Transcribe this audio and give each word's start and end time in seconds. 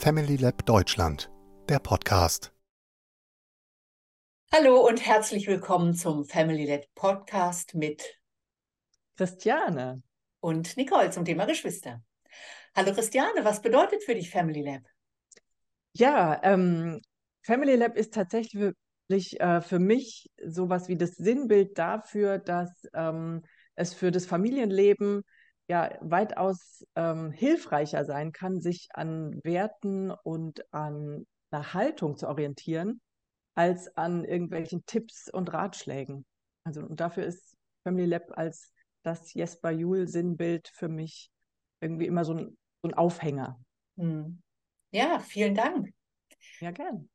Family 0.00 0.36
Lab 0.36 0.64
Deutschland, 0.64 1.28
der 1.68 1.80
Podcast. 1.80 2.52
Hallo 4.52 4.86
und 4.86 5.04
herzlich 5.04 5.48
willkommen 5.48 5.92
zum 5.92 6.24
Family 6.24 6.66
Lab 6.66 6.84
Podcast 6.94 7.74
mit 7.74 8.04
Christiane 9.16 10.04
und 10.38 10.76
Nicole 10.76 11.10
zum 11.10 11.24
Thema 11.24 11.46
Geschwister. 11.46 12.00
Hallo 12.76 12.94
Christiane, 12.94 13.44
was 13.44 13.60
bedeutet 13.60 14.04
für 14.04 14.14
dich 14.14 14.30
Family 14.30 14.62
Lab? 14.62 14.82
Ja, 15.94 16.40
ähm, 16.44 17.00
Family 17.42 17.74
Lab 17.74 17.96
ist 17.96 18.14
tatsächlich 18.14 18.76
äh, 19.40 19.60
für 19.60 19.80
mich 19.80 20.30
sowas 20.46 20.86
wie 20.86 20.96
das 20.96 21.16
Sinnbild 21.16 21.76
dafür, 21.76 22.38
dass 22.38 22.86
ähm, 22.94 23.42
es 23.74 23.94
für 23.94 24.12
das 24.12 24.26
Familienleben 24.26 25.24
ja 25.68 25.96
weitaus 26.00 26.84
ähm, 26.96 27.30
hilfreicher 27.30 28.04
sein 28.04 28.32
kann, 28.32 28.60
sich 28.60 28.88
an 28.94 29.40
Werten 29.44 30.10
und 30.10 30.62
an 30.72 31.26
einer 31.50 31.74
Haltung 31.74 32.16
zu 32.16 32.28
orientieren, 32.28 33.00
als 33.54 33.94
an 33.96 34.24
irgendwelchen 34.24 34.84
Tipps 34.86 35.28
und 35.32 35.52
Ratschlägen. 35.52 36.24
Also 36.64 36.80
und 36.80 37.00
dafür 37.00 37.24
ist 37.24 37.56
Family 37.82 38.06
Lab 38.06 38.36
als 38.36 38.72
das 39.02 39.32
Jesper 39.34 39.70
Juhl 39.70 40.08
Sinnbild 40.08 40.68
für 40.74 40.88
mich 40.88 41.30
irgendwie 41.80 42.06
immer 42.06 42.24
so 42.24 42.34
ein, 42.34 42.58
so 42.82 42.88
ein 42.88 42.94
Aufhänger. 42.94 43.58
Hm. 43.96 44.40
Ja, 44.90 45.18
vielen 45.20 45.54
Dank. 45.54 45.90
Ja, 46.60 46.70
gern. 46.70 47.08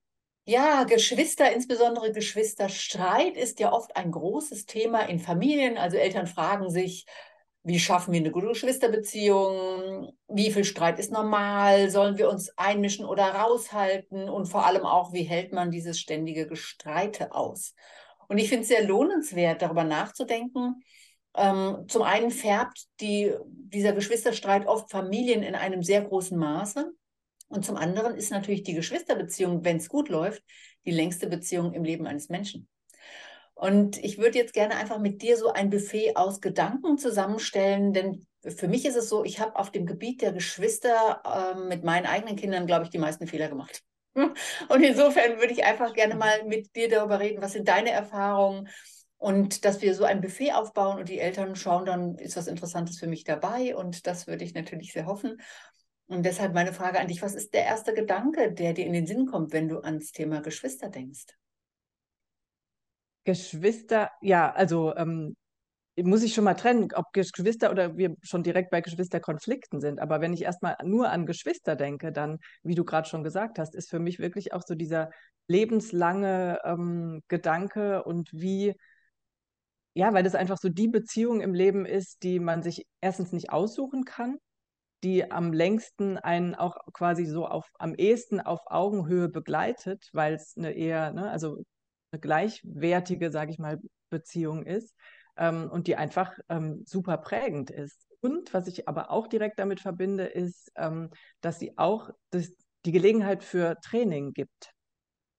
Ja, 0.45 0.84
Geschwister, 0.84 1.54
insbesondere 1.54 2.12
Geschwisterstreit 2.12 3.38
ist 3.38 3.59
ja 3.59 3.72
oft 3.72 3.95
ein 3.95 4.12
großes 4.12 4.66
Thema 4.66 5.08
in 5.08 5.20
Familien. 5.20 5.78
Also 5.78 5.98
Eltern 5.98 6.28
fragen 6.28 6.70
sich, 6.70 7.06
wie 7.63 7.80
schaffen 7.80 8.12
wir 8.12 8.20
eine 8.20 8.31
gute 8.31 8.48
Geschwisterbeziehung? 8.48 10.13
Wie 10.27 10.52
viel 10.52 10.66
Streit 10.66 10.99
ist 10.99 11.12
normal? 11.12 11.89
Sollen 11.89 12.17
wir 12.17 12.30
uns 12.30 12.49
einmischen 12.58 13.05
oder 13.05 13.23
raushalten? 13.23 14.30
Und 14.30 14.47
vor 14.47 14.66
allem 14.66 14.83
auch, 14.83 15.14
wie 15.14 15.23
hält 15.23 15.53
man 15.53 15.72
dieses 15.72 15.97
ständige 15.97 16.45
Gestreite 16.45 17.33
aus? 17.33 17.73
Und 18.28 18.38
ich 18.38 18.50
finde 18.50 18.64
es 18.64 18.67
sehr 18.67 18.83
lohnenswert, 18.83 19.61
darüber 19.61 19.86
nachzudenken. 19.86 20.83
Ähm, 21.36 21.86
zum 21.88 22.02
einen 22.02 22.31
färbt 22.31 22.86
die, 23.00 23.33
dieser 23.45 23.94
Geschwisterstreit 23.94 24.67
oft 24.67 24.92
Familien 24.92 25.42
in 25.42 25.55
einem 25.55 25.83
sehr 25.83 26.02
großen 26.02 26.38
Maße. 26.38 26.92
Und 27.48 27.66
zum 27.66 27.77
anderen 27.77 28.16
ist 28.16 28.31
natürlich 28.31 28.64
die 28.64 28.73
Geschwisterbeziehung, 28.73 29.64
wenn 29.64 29.77
es 29.77 29.88
gut 29.88 30.09
läuft, 30.09 30.44
die 30.86 30.92
längste 30.92 31.27
Beziehung 31.27 31.73
im 31.73 31.86
Leben 31.86 32.08
eines 32.08 32.27
Menschen. 32.27 32.67
Und 33.56 34.04
ich 34.04 34.18
würde 34.18 34.38
jetzt 34.38 34.54
gerne 34.54 34.76
einfach 34.76 35.00
mit 35.00 35.22
dir 35.22 35.38
so 35.38 35.52
ein 35.52 35.70
Buffet 35.70 36.16
aus 36.16 36.42
Gedanken 36.42 36.98
zusammenstellen, 36.98 37.94
denn 37.94 38.26
für 38.42 38.68
mich 38.68 38.86
ist 38.86 38.95
es 38.95 39.10
so, 39.10 39.23
ich 39.23 39.40
habe 39.40 39.56
auf 39.56 39.72
dem 39.72 39.86
Gebiet 39.86 40.22
der 40.22 40.34
Geschwister 40.34 41.22
äh, 41.26 41.68
mit 41.68 41.84
meinen 41.84 42.06
eigenen 42.06 42.36
Kindern, 42.36 42.66
glaube 42.66 42.84
ich, 42.84 42.90
die 42.90 42.98
meisten 42.98 43.28
Fehler 43.28 43.48
gemacht. 43.48 43.82
Und 44.16 44.84
insofern 44.84 45.40
würde 45.40 45.54
ich 45.54 45.64
einfach 45.64 45.94
gerne 45.94 46.16
mal 46.16 46.44
mit 46.45 46.76
dir 46.76 46.90
darüber 46.90 47.20
reden, 47.20 47.42
was 47.42 47.54
sind 47.54 47.68
deine 47.68 47.92
Erfahrungen 47.92 48.70
und 49.18 49.64
dass 49.64 49.82
wir 49.82 49.95
so 49.95 50.04
ein 50.04 50.20
Buffet 50.20 50.52
aufbauen 50.52 51.00
und 51.00 51.08
die 51.08 51.20
Eltern 51.20 51.56
schauen, 51.56 51.86
dann 51.86 52.17
ist 52.17 52.36
was 52.36 52.48
Interessantes 52.48 53.00
für 53.00 53.08
mich 53.08 53.23
dabei 53.23 53.73
und 53.73 54.06
das 54.06 54.28
würde 54.28 54.44
ich 54.44 54.54
natürlich 54.54 54.92
sehr 54.92 55.06
hoffen. 55.06 55.42
Und 56.08 56.26
deshalb 56.26 56.54
meine 56.54 56.73
Frage 56.73 57.00
an 57.00 57.08
dich, 57.08 57.22
was 57.22 57.34
ist 57.34 57.54
der 57.54 57.64
erste 57.64 57.94
Gedanke, 57.94 58.52
der 58.52 58.73
dir 58.73 58.86
in 58.86 58.92
den 58.92 59.08
Sinn 59.08 59.26
kommt, 59.26 59.54
wenn 59.54 59.70
du 59.70 59.80
ans 59.80 60.12
Thema 60.12 60.42
Geschwister 60.42 60.90
denkst? 60.90 61.23
Geschwister, 63.24 64.12
ja, 64.22 64.52
also 64.52 64.96
ähm, 64.96 65.36
muss 66.02 66.24
ich 66.24 66.34
schon 66.34 66.44
mal 66.44 66.56
trennen, 66.56 66.90
ob 66.96 67.14
Geschwister 67.14 67.70
oder 67.72 67.98
wir 67.98 68.16
schon 68.24 68.44
direkt 68.44 68.72
bei 68.72 68.82
Geschwisterkonflikten 68.82 69.80
sind. 69.80 70.00
Aber 70.00 70.22
wenn 70.22 70.34
ich 70.34 70.42
erstmal 70.42 70.76
nur 70.84 71.10
an 71.10 71.26
Geschwister 71.26 71.76
denke, 71.76 72.12
dann, 72.12 72.40
wie 72.64 72.76
du 72.76 72.84
gerade 72.84 73.08
schon 73.08 73.24
gesagt 73.24 73.60
hast, 73.60 73.76
ist 73.76 73.90
für 73.90 74.00
mich 74.00 74.20
wirklich 74.20 74.54
auch 74.54 74.64
so 74.66 74.76
dieser 74.76 75.12
lebenslange 75.48 76.60
ähm, 76.64 77.22
Gedanke 77.28 78.04
und 78.04 78.30
wie, 78.33 78.73
ja, 79.94 80.14
weil 80.14 80.23
das 80.23 80.36
einfach 80.36 80.58
so 80.58 80.70
die 80.70 80.88
Beziehung 80.88 81.42
im 81.42 81.54
Leben 81.54 81.86
ist, 81.86 82.23
die 82.23 82.39
man 82.39 82.64
sich 82.64 82.86
erstens 83.02 83.32
nicht 83.32 83.52
aussuchen 83.52 84.04
kann, 84.06 84.38
die 85.04 85.32
am 85.32 85.54
längsten 85.54 86.17
einen 86.17 86.56
auch 86.56 86.78
quasi 86.94 87.26
so 87.26 87.45
auf, 87.45 87.70
am 87.78 87.94
ehesten 87.94 88.39
auf 88.42 88.62
Augenhöhe 88.67 89.30
begleitet, 89.30 90.10
weil 90.14 90.33
es 90.33 90.56
eine 90.58 90.72
eher, 90.73 91.12
ne, 91.12 91.30
also 91.30 91.64
eine 92.14 92.20
gleichwertige, 92.20 93.32
sage 93.32 93.52
ich 93.52 93.60
mal, 93.60 93.80
Beziehung 94.10 94.66
ist 94.66 94.96
ähm, 95.38 95.70
und 95.70 95.88
die 95.88 95.96
einfach 95.96 96.32
ähm, 96.50 96.84
super 96.86 97.18
prägend 97.18 97.72
ist. 97.72 98.08
Und 98.22 98.54
was 98.54 98.68
ich 98.68 98.88
aber 98.88 99.12
auch 99.12 99.28
direkt 99.28 99.60
damit 99.60 99.82
verbinde, 99.82 100.26
ist, 100.26 100.72
ähm, 100.76 101.10
dass 101.42 101.60
sie 101.60 101.78
auch 101.78 102.10
das, 102.30 102.56
die 102.86 102.92
Gelegenheit 102.92 103.44
für 103.44 103.78
Training 103.82 104.34
gibt 104.34 104.72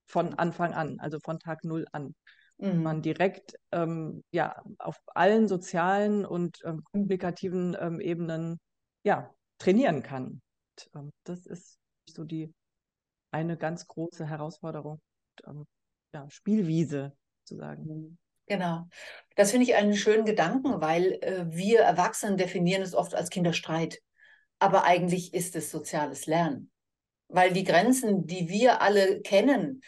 von 0.07 0.35
Anfang 0.35 0.75
an, 0.75 1.01
also 1.01 1.19
von 1.21 1.39
Tag 1.39 1.65
Null 1.65 1.87
an. 1.93 2.15
Mhm. 2.59 2.83
Man 2.83 3.03
direkt 3.03 3.57
ähm, 3.73 4.23
ja, 4.33 4.63
auf 4.79 5.01
allen 5.07 5.49
sozialen 5.49 6.27
und 6.27 6.59
ähm, 6.65 6.85
kommunikativen 6.85 7.77
ähm, 7.81 8.01
Ebenen 8.01 8.61
ja, 9.03 9.33
trainieren 9.59 10.03
kann. 10.03 10.41
Und, 10.93 11.13
das 11.25 11.47
ist 11.47 11.79
so 12.07 12.25
die 12.25 12.53
eine 13.31 13.57
ganz 13.57 13.87
große 13.87 14.27
Herausforderung. 14.27 15.01
Und, 15.45 15.67
ja, 16.15 16.31
Spielwiese 16.31 17.13
sozusagen. 17.45 17.85
Mhm. 17.85 18.19
Genau. 18.47 18.89
Das 19.37 19.51
finde 19.51 19.65
ich 19.67 19.75
einen 19.75 19.97
schönen 19.97 20.25
Gedanken, 20.25 20.81
weil 20.81 21.15
äh, 21.23 21.45
wir 21.49 21.81
Erwachsenen 21.81 22.37
definieren 22.37 22.83
es 22.83 22.95
oft 22.95 23.15
als 23.15 23.31
Kinderstreit. 23.31 24.01
Aber 24.59 24.85
eigentlich 24.85 25.35
ist 25.35 25.57
es 25.57 25.71
soziales 25.71 26.27
Lernen. 26.27 26.71
Weil 27.29 27.53
die 27.53 27.65
Grenzen, 27.65 28.27
die 28.27 28.49
wir 28.49 28.83
alle 28.83 29.21
kennen, 29.23 29.83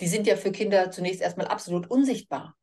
die 0.00 0.06
sind 0.06 0.26
ja 0.26 0.36
für 0.36 0.52
Kinder 0.52 0.90
zunächst 0.90 1.22
erstmal 1.22 1.48
absolut 1.48 1.90
unsichtbar. 1.90 2.56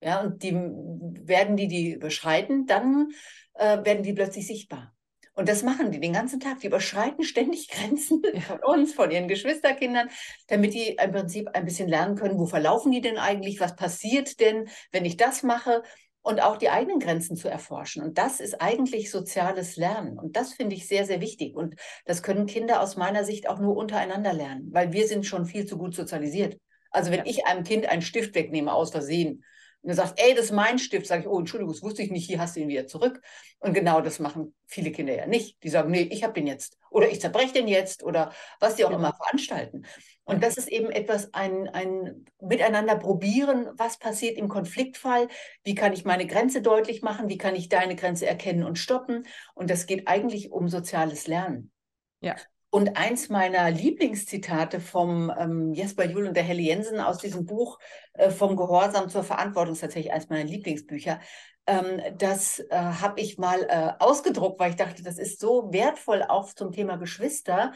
Ja, 0.00 0.20
und 0.20 0.42
die 0.42 0.52
werden 0.54 1.56
die 1.56 1.68
die 1.68 1.92
überschreiten, 1.92 2.66
dann 2.66 3.10
äh, 3.54 3.84
werden 3.84 4.02
die 4.02 4.12
plötzlich 4.12 4.46
sichtbar. 4.46 4.91
Und 5.34 5.48
das 5.48 5.62
machen 5.62 5.90
die 5.90 6.00
den 6.00 6.12
ganzen 6.12 6.40
Tag. 6.40 6.60
Die 6.60 6.66
überschreiten 6.66 7.24
ständig 7.24 7.68
Grenzen 7.68 8.22
von 8.46 8.58
uns, 8.64 8.92
von 8.92 9.10
ihren 9.10 9.28
Geschwisterkindern, 9.28 10.08
damit 10.48 10.74
die 10.74 10.96
im 11.02 11.12
Prinzip 11.12 11.48
ein 11.54 11.64
bisschen 11.64 11.88
lernen 11.88 12.16
können, 12.16 12.38
wo 12.38 12.46
verlaufen 12.46 12.92
die 12.92 13.00
denn 13.00 13.18
eigentlich, 13.18 13.60
was 13.60 13.76
passiert 13.76 14.40
denn, 14.40 14.68
wenn 14.90 15.04
ich 15.04 15.16
das 15.16 15.42
mache 15.42 15.82
und 16.22 16.40
auch 16.40 16.56
die 16.56 16.68
eigenen 16.70 17.00
Grenzen 17.00 17.36
zu 17.36 17.48
erforschen. 17.48 18.02
Und 18.02 18.18
das 18.18 18.40
ist 18.40 18.60
eigentlich 18.60 19.10
soziales 19.10 19.76
Lernen. 19.76 20.18
Und 20.18 20.36
das 20.36 20.52
finde 20.52 20.76
ich 20.76 20.86
sehr, 20.86 21.04
sehr 21.04 21.20
wichtig. 21.20 21.56
Und 21.56 21.76
das 22.04 22.22
können 22.22 22.46
Kinder 22.46 22.80
aus 22.80 22.96
meiner 22.96 23.24
Sicht 23.24 23.48
auch 23.48 23.58
nur 23.58 23.76
untereinander 23.76 24.32
lernen, 24.32 24.68
weil 24.70 24.92
wir 24.92 25.06
sind 25.08 25.26
schon 25.26 25.46
viel 25.46 25.66
zu 25.66 25.78
gut 25.78 25.94
sozialisiert. 25.94 26.58
Also 26.90 27.10
wenn 27.10 27.20
ja. 27.20 27.26
ich 27.26 27.46
einem 27.46 27.64
Kind 27.64 27.86
einen 27.86 28.02
Stift 28.02 28.34
wegnehme 28.34 28.72
aus 28.72 28.90
Versehen, 28.90 29.44
und 29.82 29.88
er 29.88 29.96
sagt, 29.96 30.20
ey, 30.20 30.34
das 30.34 30.46
ist 30.46 30.52
mein 30.52 30.78
Stift, 30.78 31.06
sage 31.06 31.22
ich, 31.22 31.28
oh, 31.28 31.40
Entschuldigung, 31.40 31.72
das 31.72 31.82
wusste 31.82 32.02
ich 32.02 32.10
nicht, 32.10 32.26
hier 32.26 32.38
hast 32.38 32.54
du 32.54 32.60
ihn 32.60 32.68
wieder 32.68 32.86
zurück. 32.86 33.20
Und 33.58 33.74
genau 33.74 34.00
das 34.00 34.20
machen 34.20 34.54
viele 34.66 34.92
Kinder 34.92 35.14
ja 35.14 35.26
nicht. 35.26 35.62
Die 35.64 35.68
sagen, 35.68 35.90
nee, 35.90 36.02
ich 36.02 36.22
habe 36.22 36.34
den 36.34 36.46
jetzt 36.46 36.78
oder 36.90 37.10
ich 37.10 37.20
zerbreche 37.20 37.54
den 37.54 37.66
jetzt 37.66 38.04
oder 38.04 38.32
was 38.60 38.76
sie 38.76 38.84
auch 38.84 38.90
ja. 38.90 38.96
immer 38.96 39.12
veranstalten. 39.12 39.84
Und 40.24 40.44
das 40.44 40.56
ist 40.56 40.68
eben 40.68 40.90
etwas, 40.90 41.34
ein, 41.34 41.68
ein 41.68 42.26
Miteinander 42.40 42.96
probieren, 42.96 43.70
was 43.76 43.98
passiert 43.98 44.38
im 44.38 44.48
Konfliktfall, 44.48 45.26
wie 45.64 45.74
kann 45.74 45.92
ich 45.92 46.04
meine 46.04 46.26
Grenze 46.26 46.62
deutlich 46.62 47.02
machen, 47.02 47.28
wie 47.28 47.38
kann 47.38 47.56
ich 47.56 47.68
deine 47.68 47.96
Grenze 47.96 48.26
erkennen 48.26 48.62
und 48.62 48.78
stoppen. 48.78 49.26
Und 49.54 49.68
das 49.68 49.86
geht 49.86 50.06
eigentlich 50.06 50.52
um 50.52 50.68
soziales 50.68 51.26
Lernen. 51.26 51.72
Ja. 52.20 52.36
Und 52.74 52.96
eins 52.96 53.28
meiner 53.28 53.70
Lieblingszitate 53.70 54.80
vom 54.80 55.30
ähm, 55.38 55.74
Jesper 55.74 56.06
Juhl 56.06 56.26
und 56.26 56.34
der 56.34 56.42
Helle 56.42 56.62
Jensen 56.62 57.00
aus 57.00 57.18
diesem 57.18 57.44
Buch 57.44 57.78
äh, 58.14 58.30
Vom 58.30 58.56
Gehorsam 58.56 59.10
zur 59.10 59.24
Verantwortung 59.24 59.74
ist 59.74 59.80
tatsächlich 59.80 60.10
eins 60.10 60.30
meiner 60.30 60.48
Lieblingsbücher. 60.48 61.20
Ähm, 61.66 62.00
das 62.16 62.60
äh, 62.60 62.74
habe 62.74 63.20
ich 63.20 63.36
mal 63.36 63.66
äh, 63.68 63.92
ausgedruckt, 64.02 64.58
weil 64.58 64.70
ich 64.70 64.76
dachte, 64.76 65.02
das 65.02 65.18
ist 65.18 65.38
so 65.38 65.70
wertvoll 65.70 66.22
auch 66.22 66.54
zum 66.54 66.72
Thema 66.72 66.96
Geschwister. 66.96 67.74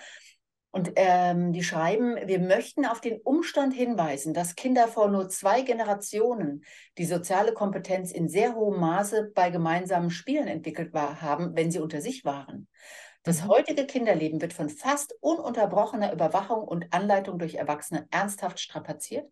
Und 0.71 0.93
ähm, 0.97 1.53
die 1.53 1.63
schreiben, 1.63 2.17
wir 2.25 2.39
möchten 2.39 2.87
auf 2.87 3.03
den 3.03 3.21
Umstand 3.21 3.75
hinweisen, 3.75 4.33
dass 4.33 4.55
Kinder 4.55 4.89
vor 4.89 5.09
nur 5.09 5.29
zwei 5.29 5.61
Generationen 5.61 6.65
die 6.97 7.05
soziale 7.05 7.53
Kompetenz 7.53 8.13
in 8.13 8.31
sehr 8.31 8.55
hohem 8.55 8.81
Maße 8.81 9.31
bei 9.35 9.51
gemeinsamen 9.51 10.09
Spielen 10.09 10.49
entwickelt 10.49 10.95
war, 10.95 11.21
haben, 11.21 11.55
wenn 11.55 11.71
sie 11.71 11.81
unter 11.81 12.01
sich 12.01 12.25
waren. 12.25 12.67
Das 13.27 13.43
mhm. 13.43 13.49
heutige 13.49 13.87
Kinderleben 13.87 14.41
wird 14.41 14.53
von 14.53 14.71
fast 14.71 15.17
ununterbrochener 15.21 16.13
Überwachung 16.13 16.63
und 16.63 16.93
Anleitung 16.93 17.41
durch 17.41 17.57
Erwachsene 17.57 18.07
ernsthaft 18.13 18.61
strapaziert. 18.61 19.29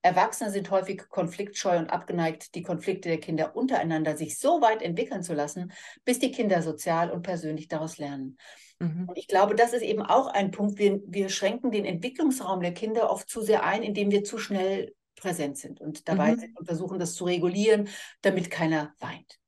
Erwachsene 0.00 0.50
sind 0.50 0.70
häufig 0.70 1.08
konfliktscheu 1.10 1.76
und 1.78 1.90
abgeneigt, 1.90 2.54
die 2.54 2.62
Konflikte 2.62 3.10
der 3.10 3.20
Kinder 3.20 3.54
untereinander 3.54 4.16
sich 4.16 4.38
so 4.38 4.62
weit 4.62 4.80
entwickeln 4.80 5.22
zu 5.22 5.34
lassen, 5.34 5.72
bis 6.06 6.18
die 6.18 6.32
Kinder 6.32 6.62
sozial 6.62 7.10
und 7.10 7.20
persönlich 7.20 7.68
daraus 7.68 7.98
lernen. 7.98 8.38
Mhm. 8.78 9.08
Und 9.08 9.18
ich 9.18 9.28
glaube, 9.28 9.54
das 9.54 9.74
ist 9.74 9.82
eben 9.82 10.02
auch 10.02 10.26
ein 10.28 10.50
Punkt. 10.50 10.78
Wir, 10.78 11.00
wir 11.06 11.28
schränken 11.28 11.70
den 11.70 11.84
Entwicklungsraum 11.84 12.62
der 12.62 12.72
Kinder 12.72 13.10
oft 13.10 13.28
zu 13.28 13.42
sehr 13.42 13.64
ein, 13.64 13.82
indem 13.82 14.10
wir 14.10 14.24
zu 14.24 14.38
schnell 14.38 14.94
präsent 15.16 15.58
sind 15.58 15.82
und 15.82 16.08
dabei 16.08 16.32
mhm. 16.32 16.40
sind 16.40 16.58
und 16.58 16.64
versuchen, 16.64 16.98
das 16.98 17.14
zu 17.14 17.24
regulieren, 17.24 17.88
damit 18.22 18.50
keiner 18.50 18.94
weint. 19.00 19.38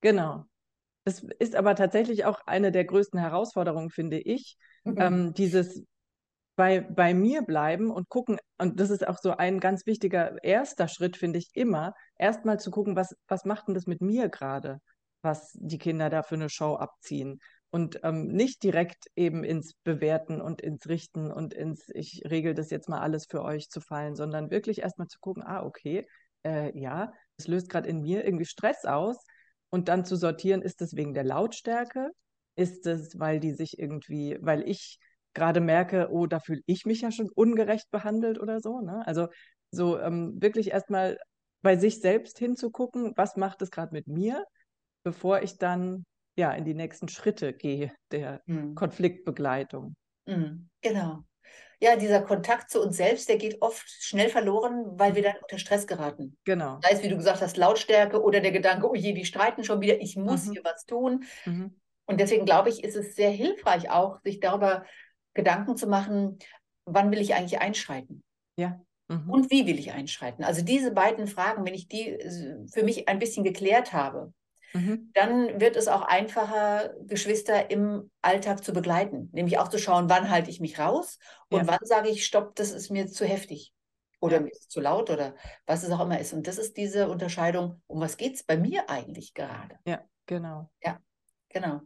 Genau. 0.00 0.44
Das 1.08 1.22
ist 1.38 1.56
aber 1.56 1.74
tatsächlich 1.74 2.26
auch 2.26 2.42
eine 2.44 2.70
der 2.70 2.84
größten 2.84 3.18
Herausforderungen, 3.18 3.88
finde 3.88 4.18
ich. 4.18 4.58
Mhm. 4.84 4.94
Ähm, 4.98 5.32
dieses, 5.32 5.82
bei, 6.54 6.80
bei 6.82 7.14
mir 7.14 7.40
bleiben 7.40 7.90
und 7.90 8.10
gucken, 8.10 8.38
und 8.58 8.78
das 8.78 8.90
ist 8.90 9.08
auch 9.08 9.16
so 9.16 9.30
ein 9.30 9.58
ganz 9.58 9.86
wichtiger 9.86 10.36
erster 10.44 10.86
Schritt, 10.86 11.16
finde 11.16 11.38
ich 11.38 11.48
immer, 11.54 11.94
erstmal 12.18 12.60
zu 12.60 12.70
gucken, 12.70 12.94
was, 12.94 13.16
was 13.26 13.46
macht 13.46 13.68
denn 13.68 13.74
das 13.74 13.86
mit 13.86 14.02
mir 14.02 14.28
gerade, 14.28 14.80
was 15.22 15.52
die 15.54 15.78
Kinder 15.78 16.10
da 16.10 16.22
für 16.22 16.34
eine 16.34 16.50
Show 16.50 16.74
abziehen. 16.74 17.38
Und 17.70 18.00
ähm, 18.02 18.26
nicht 18.26 18.62
direkt 18.62 19.06
eben 19.16 19.44
ins 19.44 19.76
Bewerten 19.84 20.42
und 20.42 20.60
ins 20.60 20.90
Richten 20.90 21.32
und 21.32 21.54
ins, 21.54 21.88
ich 21.94 22.22
regel 22.28 22.52
das 22.52 22.68
jetzt 22.68 22.90
mal 22.90 23.00
alles 23.00 23.24
für 23.24 23.42
euch 23.42 23.70
zu 23.70 23.80
fallen, 23.80 24.14
sondern 24.14 24.50
wirklich 24.50 24.82
erstmal 24.82 25.08
zu 25.08 25.20
gucken, 25.20 25.42
ah, 25.42 25.62
okay, 25.62 26.06
äh, 26.44 26.78
ja, 26.78 27.14
es 27.38 27.48
löst 27.48 27.70
gerade 27.70 27.88
in 27.88 28.02
mir 28.02 28.26
irgendwie 28.26 28.44
Stress 28.44 28.84
aus. 28.84 29.16
Und 29.70 29.88
dann 29.88 30.04
zu 30.04 30.16
sortieren, 30.16 30.62
ist 30.62 30.80
es 30.82 30.96
wegen 30.96 31.14
der 31.14 31.24
Lautstärke? 31.24 32.10
Ist 32.56 32.86
es, 32.86 33.18
weil 33.18 33.40
die 33.40 33.52
sich 33.52 33.78
irgendwie, 33.78 34.38
weil 34.40 34.68
ich 34.68 34.98
gerade 35.34 35.60
merke, 35.60 36.08
oh, 36.10 36.26
da 36.26 36.40
fühle 36.40 36.62
ich 36.66 36.86
mich 36.86 37.02
ja 37.02 37.12
schon 37.12 37.30
ungerecht 37.34 37.90
behandelt 37.90 38.40
oder 38.40 38.60
so. 38.60 38.80
Ne? 38.80 39.06
Also 39.06 39.28
so 39.70 39.98
ähm, 39.98 40.40
wirklich 40.40 40.70
erstmal 40.70 41.18
bei 41.62 41.76
sich 41.76 42.00
selbst 42.00 42.38
hinzugucken, 42.38 43.12
was 43.16 43.36
macht 43.36 43.62
es 43.62 43.70
gerade 43.70 43.92
mit 43.92 44.06
mir, 44.06 44.44
bevor 45.02 45.42
ich 45.42 45.58
dann 45.58 46.04
ja 46.36 46.52
in 46.52 46.64
die 46.64 46.74
nächsten 46.74 47.08
Schritte 47.08 47.52
gehe 47.52 47.92
der 48.10 48.42
mhm. 48.46 48.74
Konfliktbegleitung. 48.74 49.94
Mhm. 50.26 50.68
Genau. 50.80 51.24
Ja, 51.80 51.96
dieser 51.96 52.22
Kontakt 52.22 52.70
zu 52.70 52.82
uns 52.82 52.96
selbst, 52.96 53.28
der 53.28 53.36
geht 53.36 53.62
oft 53.62 53.88
schnell 53.88 54.28
verloren, 54.28 54.84
weil 54.98 55.14
wir 55.14 55.22
dann 55.22 55.36
unter 55.40 55.58
Stress 55.58 55.86
geraten. 55.86 56.36
Genau. 56.44 56.80
Sei 56.82 56.90
es, 56.90 57.02
wie 57.02 57.08
du 57.08 57.16
gesagt 57.16 57.40
hast, 57.40 57.56
Lautstärke 57.56 58.20
oder 58.20 58.40
der 58.40 58.50
Gedanke, 58.50 58.90
oh 58.90 58.94
je, 58.94 59.12
die 59.12 59.24
streiten 59.24 59.62
schon 59.62 59.80
wieder, 59.80 60.00
ich 60.00 60.16
muss 60.16 60.46
mhm. 60.46 60.52
hier 60.52 60.64
was 60.64 60.86
tun. 60.86 61.24
Mhm. 61.44 61.78
Und 62.06 62.20
deswegen 62.20 62.46
glaube 62.46 62.70
ich, 62.70 62.82
ist 62.82 62.96
es 62.96 63.14
sehr 63.14 63.30
hilfreich 63.30 63.90
auch, 63.90 64.20
sich 64.22 64.40
darüber 64.40 64.84
Gedanken 65.34 65.76
zu 65.76 65.86
machen, 65.86 66.38
wann 66.84 67.12
will 67.12 67.20
ich 67.20 67.34
eigentlich 67.34 67.60
einschreiten? 67.60 68.24
Ja. 68.56 68.80
Mhm. 69.08 69.30
Und 69.30 69.50
wie 69.50 69.66
will 69.66 69.78
ich 69.78 69.92
einschreiten? 69.92 70.44
Also 70.44 70.62
diese 70.62 70.92
beiden 70.92 71.26
Fragen, 71.26 71.64
wenn 71.64 71.74
ich 71.74 71.86
die 71.86 72.08
äh, 72.08 72.66
für 72.72 72.82
mich 72.82 73.08
ein 73.08 73.18
bisschen 73.18 73.44
geklärt 73.44 73.92
habe, 73.92 74.32
mhm. 74.72 75.10
dann 75.14 75.60
wird 75.60 75.76
es 75.76 75.88
auch 75.88 76.02
einfacher, 76.02 76.94
Geschwister 77.02 77.70
im 77.70 78.10
Alltag 78.22 78.62
zu 78.64 78.72
begleiten. 78.72 79.30
Nämlich 79.32 79.58
auch 79.58 79.68
zu 79.68 79.78
schauen, 79.78 80.08
wann 80.08 80.30
halte 80.30 80.50
ich 80.50 80.60
mich 80.60 80.78
raus 80.78 81.18
und 81.50 81.60
ja. 81.60 81.66
wann 81.66 81.78
sage 81.82 82.08
ich, 82.08 82.24
stopp, 82.26 82.54
das 82.56 82.70
ist 82.72 82.90
mir 82.90 83.06
zu 83.06 83.24
heftig. 83.24 83.74
Oder 84.20 84.36
ja. 84.36 84.42
mir 84.42 84.50
ist 84.50 84.70
zu 84.70 84.80
laut 84.80 85.10
oder 85.10 85.34
was 85.66 85.84
es 85.84 85.90
auch 85.90 86.00
immer 86.00 86.18
ist. 86.18 86.32
Und 86.32 86.46
das 86.46 86.58
ist 86.58 86.76
diese 86.76 87.08
Unterscheidung, 87.08 87.80
um 87.86 88.00
was 88.00 88.16
geht 88.16 88.34
es 88.34 88.42
bei 88.42 88.56
mir 88.56 88.90
eigentlich 88.90 89.34
gerade? 89.34 89.78
Ja, 89.86 90.02
genau. 90.26 90.70
Ja, 90.82 90.98
genau. 91.48 91.82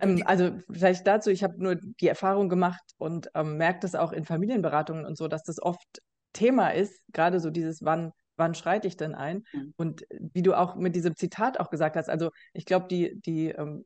Ähm, 0.00 0.22
also 0.24 0.58
vielleicht 0.70 1.06
dazu, 1.06 1.30
ich 1.30 1.42
habe 1.42 1.62
nur 1.62 1.76
die 1.76 2.08
Erfahrung 2.08 2.48
gemacht 2.48 2.82
und 2.98 3.30
ähm, 3.34 3.56
merke 3.56 3.80
das 3.80 3.94
auch 3.94 4.12
in 4.12 4.24
Familienberatungen 4.24 5.04
und 5.04 5.16
so, 5.16 5.28
dass 5.28 5.42
das 5.42 5.60
oft 5.60 6.02
Thema 6.32 6.70
ist, 6.70 7.02
gerade 7.12 7.40
so 7.40 7.50
dieses, 7.50 7.82
wann, 7.82 8.12
wann 8.36 8.54
schreite 8.54 8.88
ich 8.88 8.96
denn 8.96 9.14
ein? 9.14 9.44
Mhm. 9.52 9.74
Und 9.76 10.06
wie 10.10 10.42
du 10.42 10.54
auch 10.54 10.76
mit 10.76 10.94
diesem 10.96 11.16
Zitat 11.16 11.60
auch 11.60 11.70
gesagt 11.70 11.96
hast, 11.96 12.08
also 12.08 12.30
ich 12.52 12.64
glaube, 12.64 12.86
die, 12.88 13.20
die, 13.20 13.48
ähm, 13.48 13.84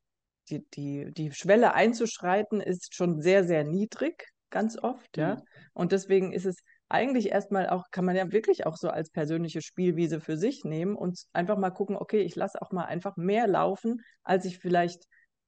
die, 0.49 0.65
die, 0.75 1.13
die 1.13 1.33
Schwelle 1.33 1.75
einzuschreiten 1.75 2.61
ist 2.61 2.95
schon 2.95 3.21
sehr, 3.21 3.45
sehr 3.45 3.65
niedrig, 3.65 4.27
ganz 4.51 4.79
oft, 4.79 5.17
mhm. 5.17 5.23
ja. 5.23 5.43
Und 5.73 5.93
deswegen 5.93 6.33
ist 6.33 6.47
es 6.47 6.57
eigentlich 6.89 7.31
erstmal 7.31 7.69
auch, 7.69 7.85
kann 7.93 8.05
man 8.05 8.17
ja 8.17 8.33
wirklich 8.33 8.67
auch 8.67 8.77
so 8.77 8.91
als 8.91 9.11
persönliche 9.11 9.63
Spielwiese 9.63 10.21
für 10.21 10.37
sich 10.37 10.65
nehmen 10.65 10.97
und 10.97 11.23
einfach 11.33 11.57
mal 11.57 11.71
gucken, 11.71 11.97
okay, 11.97 12.21
ich 12.21 12.35
lasse 12.35 12.61
auch 12.61 12.73
mal 12.73 12.85
einfach 12.85 13.17
mehr 13.17 13.47
laufen, 13.47 14.03
als 14.25 14.45
ich 14.45 14.59
vielleicht 14.59 15.05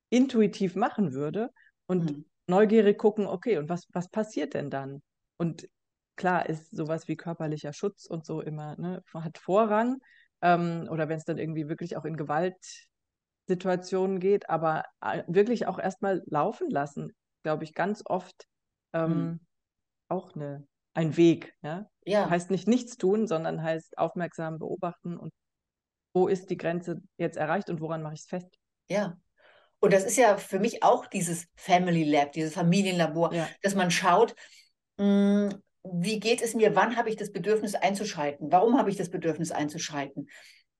intuitiv 0.08 0.76
machen 0.76 1.12
würde 1.12 1.50
und 1.86 2.04
mhm. 2.04 2.24
neugierig 2.46 2.96
gucken, 2.96 3.26
okay, 3.26 3.58
und 3.58 3.68
was, 3.68 3.86
was 3.92 4.08
passiert 4.08 4.54
denn 4.54 4.70
dann? 4.70 5.02
Und 5.36 5.68
klar 6.22 6.48
ist 6.48 6.70
sowas 6.70 7.08
wie 7.08 7.16
körperlicher 7.16 7.72
Schutz 7.72 8.06
und 8.06 8.24
so 8.24 8.40
immer, 8.40 8.76
ne, 8.76 9.02
hat 9.12 9.38
Vorrang. 9.38 9.98
Ähm, 10.40 10.86
oder 10.88 11.08
wenn 11.08 11.18
es 11.18 11.24
dann 11.24 11.36
irgendwie 11.36 11.68
wirklich 11.68 11.96
auch 11.96 12.04
in 12.04 12.16
Gewaltsituationen 12.16 14.20
geht, 14.20 14.48
aber 14.48 14.84
äh, 15.00 15.24
wirklich 15.26 15.66
auch 15.66 15.80
erstmal 15.80 16.22
laufen 16.26 16.70
lassen, 16.70 17.10
glaube 17.42 17.64
ich, 17.64 17.74
ganz 17.74 18.04
oft 18.06 18.46
ähm, 18.92 19.10
mhm. 19.10 19.40
auch 20.06 20.36
eine, 20.36 20.64
ein 20.94 21.16
Weg. 21.16 21.54
Ja? 21.62 21.90
ja? 22.04 22.30
Heißt 22.30 22.52
nicht 22.52 22.68
nichts 22.68 22.98
tun, 22.98 23.26
sondern 23.26 23.60
heißt 23.60 23.98
aufmerksam 23.98 24.60
beobachten 24.60 25.16
und 25.16 25.32
wo 26.14 26.28
ist 26.28 26.50
die 26.50 26.56
Grenze 26.56 27.02
jetzt 27.16 27.36
erreicht 27.36 27.68
und 27.68 27.80
woran 27.80 28.02
mache 28.02 28.14
ich 28.14 28.20
es 28.20 28.26
fest? 28.26 28.60
Ja, 28.88 29.16
und 29.80 29.92
das 29.92 30.04
ist 30.04 30.16
ja 30.16 30.36
für 30.36 30.60
mich 30.60 30.84
auch 30.84 31.06
dieses 31.06 31.48
Family 31.56 32.04
Lab, 32.04 32.30
dieses 32.30 32.54
Familienlabor, 32.54 33.34
ja. 33.34 33.48
dass 33.62 33.74
man 33.74 33.90
schaut, 33.90 34.36
mh, 34.98 35.50
hm, 35.50 35.62
wie 35.84 36.20
geht 36.20 36.42
es 36.42 36.54
mir, 36.54 36.74
wann 36.76 36.96
habe 36.96 37.08
ich 37.08 37.16
das 37.16 37.32
Bedürfnis 37.32 37.74
einzuschreiten, 37.74 38.52
warum 38.52 38.78
habe 38.78 38.90
ich 38.90 38.96
das 38.96 39.10
Bedürfnis 39.10 39.50
einzuschreiten. 39.50 40.28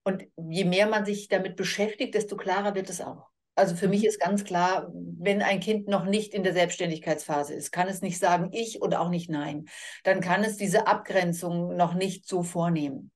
Und 0.05 0.27
je 0.37 0.65
mehr 0.65 0.87
man 0.87 1.05
sich 1.05 1.29
damit 1.29 1.57
beschäftigt, 1.57 2.15
desto 2.15 2.37
klarer 2.37 2.75
wird 2.75 2.91
es 2.91 3.01
auch. 3.01 3.29
Also 3.55 3.77
für 3.77 3.89
mich 3.89 4.03
mhm. 4.03 4.09
ist 4.09 4.21
ganz 4.21 4.45
klar, 4.45 4.91
wenn 4.95 5.43
ein 5.43 5.61
Kind 5.61 5.87
noch 5.87 6.05
nicht 6.05 6.35
in 6.35 6.43
der 6.43 6.55
Selbstständigkeitsphase 6.55 7.55
ist, 7.55 7.71
kann 7.71 7.89
es 7.89 8.01
nicht 8.01 8.19
sagen 8.19 8.51
ich 8.53 8.81
und 8.81 8.95
auch 8.95 9.11
nicht 9.11 9.31
nein. 9.31 9.67
Dann 10.05 10.21
kann 10.21 10.43
es 10.43 10.57
diese 10.57 10.87
Abgrenzung 10.87 11.77
noch 11.77 11.95
nicht 11.95 12.27
so 12.27 12.43
vornehmen. 12.43 13.11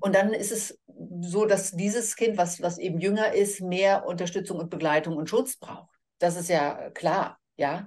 Und 0.00 0.14
dann 0.14 0.32
ist 0.32 0.52
es 0.52 0.78
so, 1.20 1.44
dass 1.44 1.72
dieses 1.72 2.14
Kind, 2.14 2.36
was, 2.36 2.62
was 2.62 2.78
eben 2.78 3.00
jünger 3.00 3.32
ist, 3.32 3.60
mehr 3.60 4.06
Unterstützung 4.06 4.58
und 4.58 4.70
Begleitung 4.70 5.16
und 5.16 5.28
Schutz 5.28 5.56
braucht. 5.56 5.90
Das 6.18 6.36
ist 6.36 6.48
ja 6.48 6.90
klar, 6.90 7.38
ja. 7.56 7.86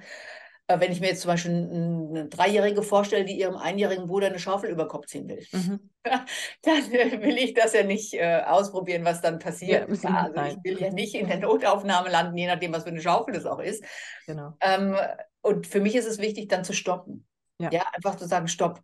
Äh, 0.67 0.79
wenn 0.79 0.91
ich 0.91 0.99
mir 0.99 1.07
jetzt 1.07 1.21
zum 1.21 1.29
Beispiel 1.29 1.51
eine 1.51 2.27
Dreijährige 2.27 2.81
vorstelle, 2.81 3.25
die 3.25 3.37
ihrem 3.37 3.55
einjährigen 3.55 4.07
Bruder 4.07 4.27
eine 4.27 4.39
Schaufel 4.39 4.69
über 4.71 4.85
den 4.85 4.89
Kopf 4.89 5.05
ziehen 5.05 5.27
will, 5.27 5.45
mhm. 5.51 5.91
dann 6.63 6.91
will 6.91 7.37
ich 7.37 7.53
das 7.53 7.73
ja 7.73 7.83
nicht 7.83 8.13
äh, 8.13 8.41
ausprobieren, 8.45 9.05
was 9.05 9.21
dann 9.21 9.39
passiert. 9.39 9.87
Ja, 10.03 10.09
ja, 10.09 10.31
also 10.33 10.57
ich 10.57 10.63
will 10.63 10.81
ja 10.81 10.91
nicht 10.91 11.13
in 11.13 11.27
der 11.27 11.39
Notaufnahme 11.39 12.09
landen, 12.09 12.37
je 12.37 12.47
nachdem, 12.47 12.73
was 12.73 12.83
für 12.83 12.89
eine 12.89 13.01
Schaufel 13.01 13.33
das 13.33 13.45
auch 13.45 13.59
ist. 13.59 13.83
Genau. 14.25 14.53
Ähm, 14.61 14.95
und 15.41 15.67
für 15.67 15.79
mich 15.79 15.95
ist 15.95 16.07
es 16.07 16.19
wichtig, 16.19 16.49
dann 16.49 16.63
zu 16.63 16.73
stoppen. 16.73 17.27
Ja. 17.59 17.69
ja, 17.71 17.85
einfach 17.93 18.15
zu 18.15 18.27
sagen, 18.27 18.47
stopp. 18.47 18.81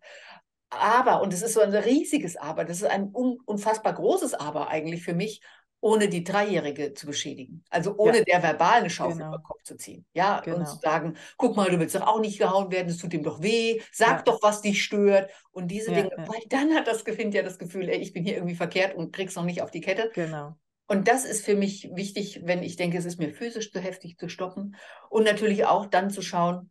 Aber, 0.70 1.22
und 1.22 1.34
es 1.34 1.42
ist 1.42 1.54
so 1.54 1.62
ein 1.62 1.74
riesiges 1.74 2.38
Aber, 2.38 2.64
das 2.64 2.78
ist 2.78 2.90
ein 2.90 3.10
unfassbar 3.10 3.94
großes 3.94 4.36
Aber 4.36 4.70
eigentlich 4.70 5.04
für 5.04 5.14
mich, 5.14 5.42
ohne 5.82 6.08
die 6.08 6.24
Dreijährige 6.24 6.94
zu 6.94 7.08
beschädigen. 7.08 7.64
Also 7.70 7.96
ohne 7.98 8.20
ja. 8.20 8.24
der 8.24 8.44
verbal 8.44 8.80
eine 8.80 8.90
Schaufel 8.90 9.18
genau. 9.18 9.30
über 9.30 9.38
den 9.40 9.44
Kopf 9.44 9.64
zu 9.64 9.76
ziehen. 9.76 10.06
Ja, 10.14 10.40
genau. 10.40 10.58
und 10.58 10.68
zu 10.68 10.78
sagen, 10.78 11.18
guck 11.38 11.58
mal, 11.58 11.70
du 11.70 11.80
willst 11.80 11.96
doch 11.96 12.08
auch 12.08 12.22
nicht 12.22 12.38
gehauen 12.38 12.72
werden, 12.72 12.88
es 12.88 13.00
tut 13.00 13.14
ihm 13.14 13.24
doch 13.24 13.42
weh, 13.42 13.82
sag 13.92 14.18
ja. 14.18 14.22
doch, 14.22 14.42
was 14.44 14.62
dich 14.62 14.84
stört. 14.84 15.32
Und 15.52 15.70
diese 15.70 15.92
ja, 15.92 16.04
Dinge, 16.04 16.12
weil 16.28 16.42
dann 16.50 16.74
hat 16.76 16.88
das 16.88 17.04
Kind 17.04 17.34
ja 17.34 17.42
das 17.42 17.58
Gefühl, 17.58 17.90
ey, 17.90 17.98
ich 17.98 18.14
bin 18.14 18.24
hier 18.24 18.36
irgendwie 18.36 18.56
verkehrt 18.56 18.96
und 18.96 19.12
krieg's 19.12 19.36
noch 19.36 19.44
nicht 19.44 19.62
auf 19.62 19.72
die 19.72 19.82
Kette. 19.82 20.12
Genau. 20.14 20.56
Und 20.88 21.08
das 21.08 21.26
ist 21.26 21.46
für 21.46 21.56
mich 21.56 21.90
wichtig, 21.94 22.42
wenn 22.44 22.64
ich 22.64 22.76
denke, 22.76 22.98
es 22.98 23.06
ist 23.06 23.18
mir 23.18 23.34
physisch 23.34 23.72
zu 23.72 23.80
heftig 23.80 24.18
zu 24.18 24.30
stoppen. 24.30 24.76
Und 25.10 25.24
natürlich 25.24 25.66
auch 25.66 25.86
dann 25.86 26.10
zu 26.10 26.22
schauen, 26.22 26.70